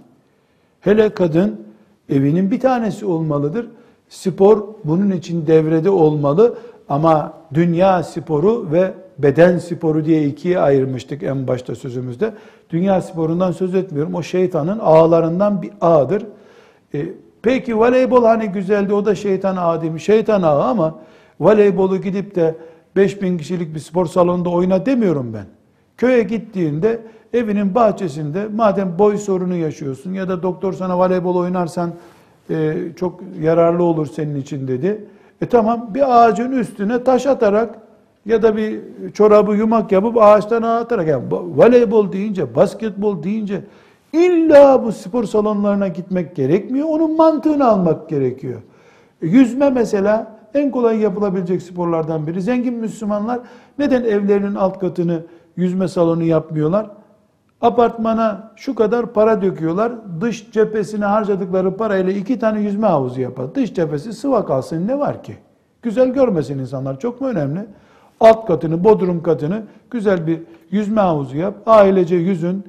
Hele 0.79 1.09
kadın 1.09 1.61
evinin 2.09 2.51
bir 2.51 2.59
tanesi 2.59 3.05
olmalıdır. 3.05 3.67
Spor 4.09 4.67
bunun 4.83 5.11
için 5.11 5.47
devrede 5.47 5.89
olmalı 5.89 6.57
ama 6.89 7.33
dünya 7.53 8.03
sporu 8.03 8.71
ve 8.71 8.93
beden 9.17 9.57
sporu 9.57 10.05
diye 10.05 10.25
ikiye 10.27 10.59
ayırmıştık 10.59 11.23
en 11.23 11.47
başta 11.47 11.75
sözümüzde. 11.75 12.33
Dünya 12.69 13.01
sporundan 13.01 13.51
söz 13.51 13.75
etmiyorum. 13.75 14.15
O 14.15 14.23
şeytanın 14.23 14.79
ağlarından 14.79 15.61
bir 15.61 15.71
ağdır. 15.81 16.25
E, 16.93 17.05
peki 17.41 17.77
voleybol 17.77 18.23
hani 18.23 18.47
güzeldi 18.47 18.93
o 18.93 19.05
da 19.05 19.15
şeytan 19.15 19.55
ağı 19.55 19.81
değil 19.81 19.93
mi? 19.93 20.01
Şeytan 20.01 20.41
ağı 20.41 20.63
ama 20.63 20.95
voleybolu 21.39 22.01
gidip 22.01 22.35
de 22.35 22.55
5000 22.95 23.37
kişilik 23.37 23.75
bir 23.75 23.79
spor 23.79 24.05
salonunda 24.05 24.49
oyna 24.49 24.85
demiyorum 24.85 25.33
ben. 25.33 25.45
Köye 25.97 26.23
gittiğinde 26.23 27.01
evinin 27.33 27.75
bahçesinde 27.75 28.47
madem 28.55 28.99
boy 28.99 29.17
sorunu 29.17 29.55
yaşıyorsun 29.55 30.13
ya 30.13 30.29
da 30.29 30.43
doktor 30.43 30.73
sana 30.73 30.99
voleybol 30.99 31.35
oynarsan 31.35 31.91
e, 32.49 32.77
çok 32.95 33.19
yararlı 33.41 33.83
olur 33.83 34.07
senin 34.07 34.35
için 34.35 34.67
dedi. 34.67 35.05
E 35.41 35.45
tamam 35.45 35.89
bir 35.93 36.23
ağacın 36.23 36.51
üstüne 36.51 37.03
taş 37.03 37.25
atarak 37.25 37.79
ya 38.25 38.41
da 38.41 38.57
bir 38.57 38.79
çorabı 39.13 39.55
yumak 39.55 39.91
yapıp 39.91 40.17
ağaçtan 40.17 40.61
atarak 40.61 41.07
yani 41.07 41.23
voleybol 41.31 42.11
deyince, 42.11 42.55
basketbol 42.55 43.23
deyince 43.23 43.61
illa 44.13 44.83
bu 44.83 44.91
spor 44.91 45.23
salonlarına 45.23 45.87
gitmek 45.87 46.35
gerekmiyor. 46.35 46.87
Onun 46.89 47.15
mantığını 47.15 47.67
almak 47.67 48.09
gerekiyor. 48.09 48.61
Yüzme 49.21 49.69
mesela 49.69 50.37
en 50.53 50.71
kolay 50.71 50.99
yapılabilecek 50.99 51.61
sporlardan 51.61 52.27
biri. 52.27 52.41
Zengin 52.41 52.73
Müslümanlar 52.73 53.39
neden 53.79 54.03
evlerinin 54.03 54.55
alt 54.55 54.79
katını 54.79 55.23
yüzme 55.55 55.87
salonu 55.87 56.23
yapmıyorlar? 56.23 56.89
Apartmana 57.61 58.51
şu 58.55 58.75
kadar 58.75 59.13
para 59.13 59.41
döküyorlar. 59.41 59.91
Dış 60.21 60.51
cephesine 60.51 61.05
harcadıkları 61.05 61.77
parayla 61.77 62.11
iki 62.11 62.39
tane 62.39 62.61
yüzme 62.61 62.87
havuzu 62.87 63.21
yapar. 63.21 63.55
Dış 63.55 63.73
cephesi 63.73 64.13
sıva 64.13 64.45
kalsın 64.45 64.87
ne 64.87 64.99
var 64.99 65.23
ki? 65.23 65.37
Güzel 65.81 66.09
görmesin 66.09 66.59
insanlar. 66.59 66.99
Çok 66.99 67.21
mu 67.21 67.27
önemli? 67.27 67.65
Alt 68.19 68.47
katını, 68.47 68.83
bodrum 68.83 69.23
katını 69.23 69.63
güzel 69.91 70.27
bir 70.27 70.39
yüzme 70.71 71.01
havuzu 71.01 71.37
yap. 71.37 71.55
Ailece 71.65 72.15
yüzün. 72.15 72.63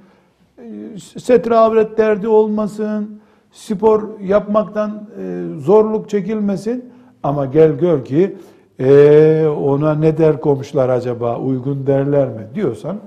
Setre 1.18 1.56
avret 1.56 1.98
derdi 1.98 2.28
olmasın. 2.28 3.20
Spor 3.52 4.20
yapmaktan 4.20 5.08
e, 5.18 5.44
zorluk 5.58 6.10
çekilmesin. 6.10 6.92
Ama 7.22 7.46
gel 7.46 7.72
gör 7.78 8.04
ki 8.04 8.36
ee, 8.80 9.46
ona 9.46 9.94
ne 9.94 10.18
der 10.18 10.40
komşular 10.40 10.88
acaba 10.88 11.38
uygun 11.38 11.86
derler 11.86 12.28
mi 12.28 12.46
diyorsan 12.54 13.00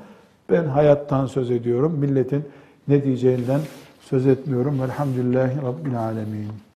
ben 0.50 0.66
hayattan 0.66 1.26
söz 1.26 1.52
ediyorum. 1.52 1.98
Milletin 2.00 2.44
ne 2.88 3.04
diyeceğinden 3.04 3.60
söz 4.02 4.28
etmiyorum. 4.28 4.82
Velhamdülillahi 4.82 5.58
Rabbil 5.62 6.00
Alemin. 6.00 6.75